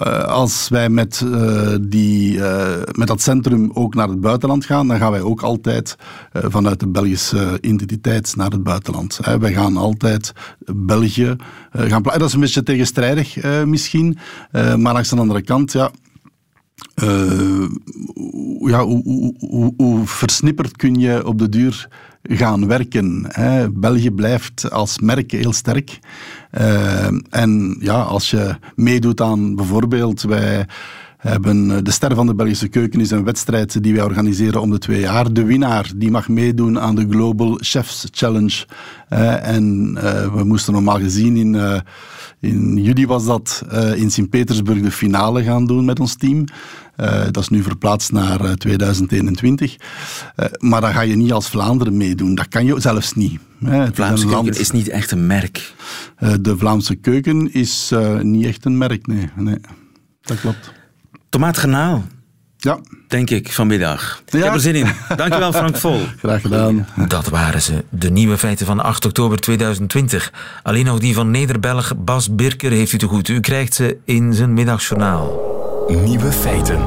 uh, 0.00 0.24
als 0.24 0.68
wij 0.68 0.88
met, 0.88 1.22
uh, 1.24 1.74
die, 1.80 2.34
uh, 2.34 2.68
met 2.92 3.08
dat 3.08 3.20
centrum 3.20 3.70
ook 3.74 3.94
naar 3.94 4.08
het 4.08 4.20
buitenland 4.20 4.64
gaan, 4.64 4.88
dan 4.88 4.98
gaan 4.98 5.10
wij 5.10 5.20
ook 5.20 5.42
altijd 5.42 5.96
vanuit 6.32 6.80
de 6.80 6.88
Belgische 6.88 7.58
identiteit 7.60 8.36
naar 8.36 8.50
het 8.50 8.62
buitenland. 8.62 9.20
wij 9.40 9.52
gaan 9.52 9.76
altijd 9.76 10.32
België 10.74 11.36
gaan 11.72 12.02
Dat 12.02 12.22
is 12.22 12.32
een 12.32 12.40
beetje 12.40 12.62
tegenstrijdig 12.62 13.44
misschien, 13.64 14.18
maar 14.52 14.92
langs 14.92 15.08
de 15.08 15.16
andere 15.16 15.42
kant, 15.42 15.72
ja, 15.72 15.90
ja, 18.58 18.84
hoe, 18.84 20.02
versnipperd 20.04 20.76
kun 20.76 20.94
je 20.94 21.26
op 21.26 21.38
de 21.38 21.48
duur 21.48 21.88
gaan 22.28 22.66
werken? 22.66 23.24
Hè? 23.28 23.70
België 23.70 24.10
blijft 24.10 24.70
als 24.70 24.98
merk 24.98 25.30
heel 25.30 25.52
sterk. 25.52 25.98
Uh, 26.58 27.06
en 27.30 27.76
ja, 27.80 28.00
als 28.00 28.30
je 28.30 28.56
meedoet 28.74 29.20
aan 29.20 29.54
bijvoorbeeld, 29.54 30.22
wij 30.22 30.66
hebben 31.16 31.84
de 31.84 31.90
Ster 31.90 32.14
van 32.14 32.26
de 32.26 32.34
Belgische 32.34 32.68
Keuken 32.68 33.00
is 33.00 33.10
een 33.10 33.24
wedstrijd 33.24 33.82
die 33.82 33.94
wij 33.94 34.02
organiseren 34.02 34.60
om 34.60 34.70
de 34.70 34.78
twee 34.78 35.00
jaar. 35.00 35.32
De 35.32 35.44
winnaar 35.44 35.90
die 35.96 36.10
mag 36.10 36.28
meedoen 36.28 36.80
aan 36.80 36.94
de 36.94 37.06
Global 37.10 37.58
Chefs 37.60 38.06
Challenge. 38.10 38.66
Uh, 39.10 39.48
en 39.48 39.94
we 40.34 40.44
moesten 40.44 40.72
normaal 40.72 40.98
gezien 40.98 41.36
in 41.36 41.82
in 42.40 42.76
juli 42.76 43.06
was 43.06 43.26
dat 43.26 43.62
in 43.94 44.10
Sint-Petersburg 44.10 44.80
de 44.80 44.90
finale 44.90 45.42
gaan 45.42 45.66
doen 45.66 45.84
met 45.84 46.00
ons 46.00 46.14
team. 46.16 46.44
Uh, 46.96 47.24
dat 47.24 47.42
is 47.42 47.48
nu 47.48 47.62
verplaatst 47.62 48.12
naar 48.12 48.44
uh, 48.44 48.52
2021. 48.52 49.76
maar 50.58 50.80
dan 50.80 50.92
ga 50.92 51.00
je 51.00 51.16
niet 51.16 51.32
als 51.32 51.48
Vlaanderen 51.48 51.96
meedoen. 51.96 52.34
Dat 52.34 52.48
kan 52.48 52.66
je 52.66 52.80
zelfs 52.80 53.14
niet. 53.14 53.40
De 53.58 53.90
Vlaamse 53.92 54.26
keuken 54.26 54.58
is 54.58 54.70
niet 54.70 54.88
echt 54.88 55.10
een 55.10 55.26
merk. 55.26 55.74
de 56.40 56.56
Vlaamse 56.58 56.94
keuken 56.94 57.52
is 57.52 57.92
niet 58.22 58.44
echt 58.44 58.64
een 58.64 58.78
merk, 58.78 59.06
nee. 59.06 59.28
nee. 59.36 59.58
Dat 60.20 60.40
klopt. 60.40 60.75
Tomaatgenaal. 61.36 62.02
Ja. 62.56 62.78
Denk 63.08 63.30
ik, 63.30 63.52
vanmiddag. 63.52 64.22
Ja. 64.26 64.38
Ik 64.38 64.44
heb 64.44 64.54
er 64.54 64.60
zin 64.60 64.74
in. 64.74 64.86
Dankjewel, 65.16 65.52
Frank 65.52 65.76
Vol. 65.76 66.00
Graag 66.18 66.40
gedaan. 66.40 66.88
Dat 67.08 67.28
waren 67.28 67.62
ze. 67.62 67.84
De 67.90 68.10
nieuwe 68.10 68.38
feiten 68.38 68.66
van 68.66 68.80
8 68.80 69.04
oktober 69.04 69.38
2020. 69.38 70.32
Alleen 70.62 70.84
nog 70.84 70.98
die 70.98 71.14
van 71.14 71.30
Nederbelg 71.30 71.92
Bas 71.96 72.34
Birker 72.34 72.70
heeft 72.70 72.92
u 72.92 72.98
te 72.98 73.06
goed. 73.06 73.28
U 73.28 73.40
krijgt 73.40 73.74
ze 73.74 73.98
in 74.04 74.34
zijn 74.34 74.52
middagjournaal. 74.54 75.40
Nieuwe 76.04 76.32
feiten. 76.32 76.78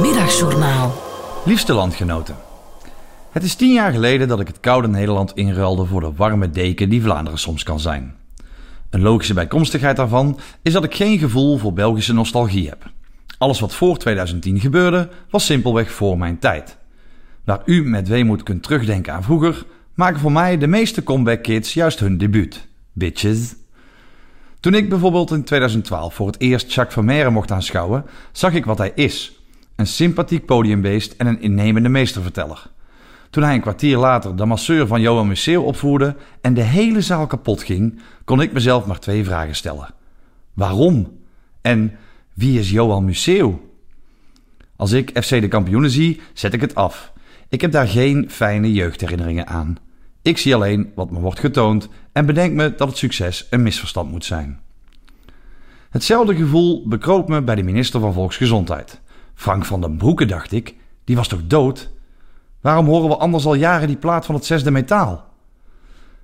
Middagjournaal. 0.00 1.02
Liefste 1.44 1.72
landgenoten. 1.72 2.36
Het 3.32 3.42
is 3.42 3.54
tien 3.54 3.72
jaar 3.72 3.92
geleden 3.92 4.28
dat 4.28 4.40
ik 4.40 4.46
het 4.46 4.60
koude 4.60 4.88
Nederland 4.88 5.32
inruilde 5.34 5.84
voor 5.84 6.00
de 6.00 6.12
warme 6.16 6.50
deken 6.50 6.88
die 6.88 7.02
Vlaanderen 7.02 7.38
soms 7.38 7.62
kan 7.62 7.80
zijn. 7.80 8.17
Een 8.90 9.02
logische 9.02 9.34
bijkomstigheid 9.34 9.96
daarvan 9.96 10.38
is 10.62 10.72
dat 10.72 10.84
ik 10.84 10.94
geen 10.94 11.18
gevoel 11.18 11.58
voor 11.58 11.72
Belgische 11.72 12.12
nostalgie 12.12 12.68
heb. 12.68 12.90
Alles 13.38 13.60
wat 13.60 13.74
voor 13.74 13.96
2010 13.96 14.60
gebeurde, 14.60 15.08
was 15.30 15.46
simpelweg 15.46 15.90
voor 15.90 16.18
mijn 16.18 16.38
tijd. 16.38 16.78
Waar 17.44 17.62
u 17.64 17.84
met 17.88 18.08
weemoed 18.08 18.42
kunt 18.42 18.62
terugdenken 18.62 19.12
aan 19.12 19.22
vroeger, 19.22 19.64
maken 19.94 20.20
voor 20.20 20.32
mij 20.32 20.58
de 20.58 20.66
meeste 20.66 21.02
comeback 21.02 21.42
kids 21.42 21.74
juist 21.74 22.00
hun 22.00 22.18
debuut. 22.18 22.68
Bitches. 22.92 23.54
Toen 24.60 24.74
ik 24.74 24.88
bijvoorbeeld 24.88 25.30
in 25.30 25.44
2012 25.44 26.14
voor 26.14 26.26
het 26.26 26.40
eerst 26.40 26.72
Jacques 26.72 26.94
Vermeer 26.94 27.32
mocht 27.32 27.50
aanschouwen, 27.50 28.04
zag 28.32 28.52
ik 28.52 28.64
wat 28.64 28.78
hij 28.78 28.92
is. 28.94 29.40
Een 29.76 29.86
sympathiek 29.86 30.46
podiumbeest 30.46 31.14
en 31.16 31.26
een 31.26 31.40
innemende 31.40 31.88
meesterverteller. 31.88 32.70
Toen 33.30 33.42
hij 33.42 33.54
een 33.54 33.60
kwartier 33.60 33.96
later 33.96 34.36
de 34.36 34.44
masseur 34.44 34.86
van 34.86 35.00
Johan 35.00 35.28
Museeuw 35.28 35.62
opvoerde 35.62 36.16
en 36.40 36.54
de 36.54 36.62
hele 36.62 37.00
zaal 37.00 37.26
kapot 37.26 37.62
ging, 37.62 38.00
kon 38.24 38.40
ik 38.40 38.52
mezelf 38.52 38.86
maar 38.86 38.98
twee 38.98 39.24
vragen 39.24 39.56
stellen. 39.56 39.94
Waarom? 40.54 41.18
En 41.60 41.96
wie 42.34 42.58
is 42.58 42.70
Johan 42.70 43.04
Museeuw? 43.04 43.60
Als 44.76 44.92
ik 44.92 45.10
FC 45.22 45.28
de 45.28 45.48
kampioenen 45.48 45.90
zie, 45.90 46.20
zet 46.32 46.52
ik 46.52 46.60
het 46.60 46.74
af. 46.74 47.12
Ik 47.48 47.60
heb 47.60 47.72
daar 47.72 47.88
geen 47.88 48.30
fijne 48.30 48.72
jeugdherinneringen 48.72 49.46
aan. 49.46 49.76
Ik 50.22 50.38
zie 50.38 50.54
alleen 50.54 50.92
wat 50.94 51.10
me 51.10 51.20
wordt 51.20 51.38
getoond 51.38 51.88
en 52.12 52.26
bedenk 52.26 52.54
me 52.54 52.74
dat 52.74 52.88
het 52.88 52.96
succes 52.96 53.46
een 53.50 53.62
misverstand 53.62 54.10
moet 54.10 54.24
zijn. 54.24 54.60
Hetzelfde 55.90 56.36
gevoel 56.36 56.88
bekroop 56.88 57.28
me 57.28 57.42
bij 57.42 57.54
de 57.54 57.62
minister 57.62 58.00
van 58.00 58.12
Volksgezondheid. 58.12 59.00
Frank 59.34 59.64
van 59.64 59.80
den 59.80 59.96
Broeke, 59.96 60.24
dacht 60.24 60.52
ik, 60.52 60.74
die 61.04 61.16
was 61.16 61.28
toch 61.28 61.46
dood? 61.46 61.90
Waarom 62.60 62.86
horen 62.86 63.08
we 63.08 63.16
anders 63.16 63.46
al 63.46 63.54
jaren 63.54 63.86
die 63.86 63.96
plaat 63.96 64.26
van 64.26 64.34
het 64.34 64.44
zesde 64.44 64.70
metaal? 64.70 65.26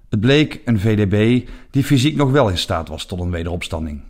Het 0.08 0.20
bleek 0.20 0.60
een 0.64 0.80
VDB 0.80 1.48
die 1.70 1.84
fysiek 1.84 2.16
nog 2.16 2.30
wel 2.30 2.48
in 2.48 2.58
staat 2.58 2.88
was 2.88 3.04
tot 3.04 3.20
een 3.20 3.30
wederopstanding. 3.30 4.02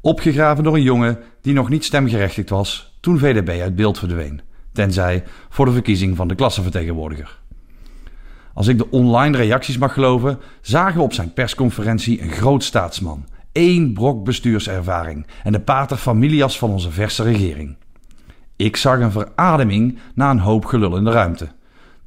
Opgegraven 0.00 0.64
door 0.64 0.74
een 0.74 0.82
jongen 0.82 1.18
die 1.40 1.54
nog 1.54 1.68
niet 1.68 1.84
stemgerechtigd 1.84 2.50
was 2.50 2.96
toen 3.00 3.18
VDB 3.18 3.60
uit 3.60 3.74
beeld 3.74 3.98
verdween, 3.98 4.40
tenzij 4.72 5.24
voor 5.48 5.64
de 5.64 5.72
verkiezing 5.72 6.16
van 6.16 6.28
de 6.28 6.34
klassenvertegenwoordiger. 6.34 7.38
Als 8.54 8.66
ik 8.66 8.78
de 8.78 8.90
online 8.90 9.36
reacties 9.36 9.78
mag 9.78 9.92
geloven, 9.92 10.38
zagen 10.60 10.96
we 10.96 11.02
op 11.02 11.12
zijn 11.12 11.32
persconferentie 11.32 12.22
een 12.22 12.30
groot 12.30 12.64
staatsman. 12.64 13.24
Eén 13.52 13.92
brok 13.92 14.24
bestuurservaring 14.24 15.26
en 15.44 15.52
de 15.52 15.60
pater 15.60 15.96
familias 15.96 16.58
van 16.58 16.70
onze 16.70 16.90
verse 16.90 17.22
regering. 17.22 17.76
Ik 18.56 18.76
zag 18.76 19.00
een 19.00 19.12
verademing 19.12 19.98
na 20.14 20.30
een 20.30 20.38
hoop 20.38 20.64
gelul 20.64 20.96
in 20.96 21.04
de 21.04 21.10
ruimte. 21.10 21.48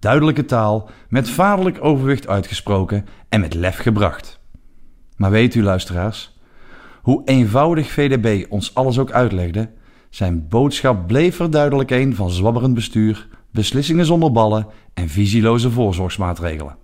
Duidelijke 0.04 0.46
taal, 0.46 0.90
met 1.10 1.30
vaderlijk 1.30 1.78
overwicht 1.82 2.28
uitgesproken 2.28 3.06
en 3.30 3.42
met 3.42 3.54
lef 3.54 3.78
gebracht. 3.78 4.40
Maar 5.16 5.32
weet 5.32 5.56
u, 5.56 5.64
luisteraars, 5.64 6.38
hoe 7.02 7.22
eenvoudig 7.26 7.92
VDB 7.92 8.46
ons 8.50 8.76
alles 8.76 9.00
ook 9.00 9.12
uitlegde, 9.12 9.70
zijn 10.10 10.48
boodschap 10.48 11.08
bleef 11.08 11.40
er 11.40 11.52
duidelijk 11.52 11.92
een 11.92 12.16
van 12.16 12.30
zwabberend 12.30 12.74
bestuur, 12.74 13.28
beslissingen 13.52 14.06
zonder 14.06 14.32
ballen 14.32 14.68
en 14.94 15.10
visieloze 15.10 15.72
voorzorgsmaatregelen. 15.72 16.76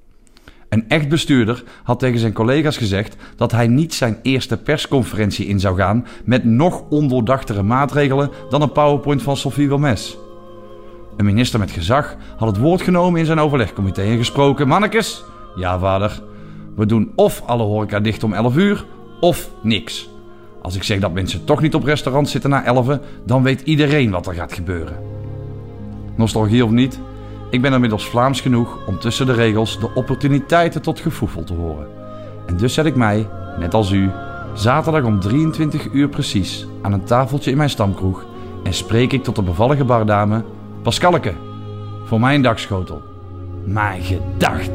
Een 0.70 0.88
echt 0.88 1.10
bestuurder 1.10 1.64
had 1.84 2.00
tegen 2.00 2.20
zijn 2.20 2.34
collega's 2.34 2.78
gezegd 2.78 3.16
dat 3.36 3.52
hij 3.52 3.68
niet 3.68 3.94
zijn 3.94 4.20
eerste 4.22 4.58
persconferentie 4.58 5.46
in 5.46 5.60
zou 5.60 5.78
gaan 5.78 6.06
met 6.26 6.44
nog 6.44 6.90
ondoordachtere 6.90 7.64
maatregelen 7.64 8.30
dan 8.50 8.62
een 8.62 8.72
PowerPoint 8.72 9.22
van 9.22 9.38
Sophie 9.38 9.68
Wilmes. 9.68 10.18
Een 11.20 11.26
minister 11.26 11.60
met 11.60 11.72
gezag 11.72 12.16
had 12.38 12.48
het 12.48 12.58
woord 12.58 12.82
genomen 12.82 13.20
in 13.20 13.26
zijn 13.26 13.40
overlegcomité 13.40 14.02
en 14.02 14.18
gesproken: 14.18 14.68
Mannekes, 14.68 15.24
ja 15.56 15.80
vader, 15.80 16.22
we 16.76 16.86
doen 16.86 17.12
of 17.16 17.44
alle 17.46 17.64
horeca 17.64 18.00
dicht 18.00 18.24
om 18.24 18.34
11 18.34 18.56
uur 18.56 18.86
of 19.20 19.50
niks. 19.62 20.10
Als 20.62 20.76
ik 20.76 20.84
zeg 20.84 21.00
dat 21.00 21.14
mensen 21.14 21.46
toch 21.46 21.62
niet 21.62 21.76
op 21.76 21.84
restaurant 21.84 22.30
zitten 22.30 22.50
na 22.50 22.64
11, 22.64 23.00
dan 23.26 23.44
weet 23.44 23.62
iedereen 23.62 24.12
wat 24.12 24.28
er 24.28 24.34
gaat 24.34 24.54
gebeuren. 24.54 24.98
Nostalgie 26.16 26.66
of 26.66 26.72
niet, 26.72 27.00
ik 27.50 27.62
ben 27.62 27.74
inmiddels 27.74 28.10
Vlaams 28.10 28.42
genoeg 28.42 28.88
om 28.88 29.00
tussen 29.00 29.26
de 29.26 29.34
regels 29.34 29.80
de 29.80 29.94
opportuniteiten 29.94 30.82
tot 30.82 31.00
gevoefel 31.00 31.44
te 31.44 31.54
horen. 31.54 31.88
En 32.46 32.58
dus 32.58 32.74
zet 32.74 32.86
ik 32.86 32.96
mij, 32.96 33.28
net 33.58 33.74
als 33.74 33.92
u, 33.92 34.10
zaterdag 34.54 35.04
om 35.04 35.20
23 35.20 35.88
uur 35.92 36.10
precies 36.10 36.68
aan 36.82 36.94
een 36.94 37.04
tafeltje 37.04 37.52
in 37.52 37.58
mijn 37.58 37.70
stamkroeg 37.70 38.26
en 38.64 38.74
spreek 38.74 39.14
ik 39.14 39.24
tot 39.24 39.36
de 39.36 39.42
bevallige 39.42 39.84
bardame 39.84 40.44
Pascalke, 40.84 41.34
voor 42.06 42.20
mijn 42.20 42.42
dagschotel. 42.42 43.02
Mijn 43.66 44.02
gedacht. 44.04 44.72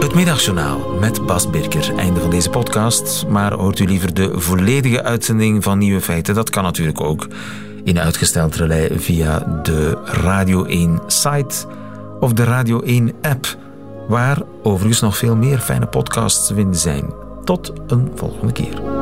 Het 0.00 0.14
Middagjournaal 0.14 0.78
met 1.00 1.26
Bas 1.26 1.50
Birker. 1.50 1.96
Einde 1.96 2.20
van 2.20 2.30
deze 2.30 2.50
podcast. 2.50 3.26
Maar 3.28 3.52
hoort 3.52 3.78
u 3.78 3.84
liever 3.84 4.14
de 4.14 4.40
volledige 4.40 5.02
uitzending 5.02 5.62
van 5.62 5.78
Nieuwe 5.78 6.00
Feiten? 6.00 6.34
Dat 6.34 6.50
kan 6.50 6.62
natuurlijk 6.62 7.00
ook 7.00 7.26
in 7.84 8.00
uitgesteld 8.00 8.56
relais 8.56 8.90
via 8.94 9.38
de 9.62 9.98
Radio 10.04 10.64
1 10.64 11.00
site 11.06 11.66
of 12.20 12.32
de 12.32 12.44
Radio 12.44 12.80
1 12.80 13.12
app. 13.22 13.56
Waar 14.08 14.42
overigens 14.62 15.00
nog 15.00 15.16
veel 15.16 15.36
meer 15.36 15.58
fijne 15.58 15.86
podcasts 15.86 16.46
te 16.46 16.54
vinden 16.54 16.80
zijn. 16.80 17.04
Tot 17.44 17.72
een 17.86 18.10
volgende 18.14 18.52
keer. 18.52 18.99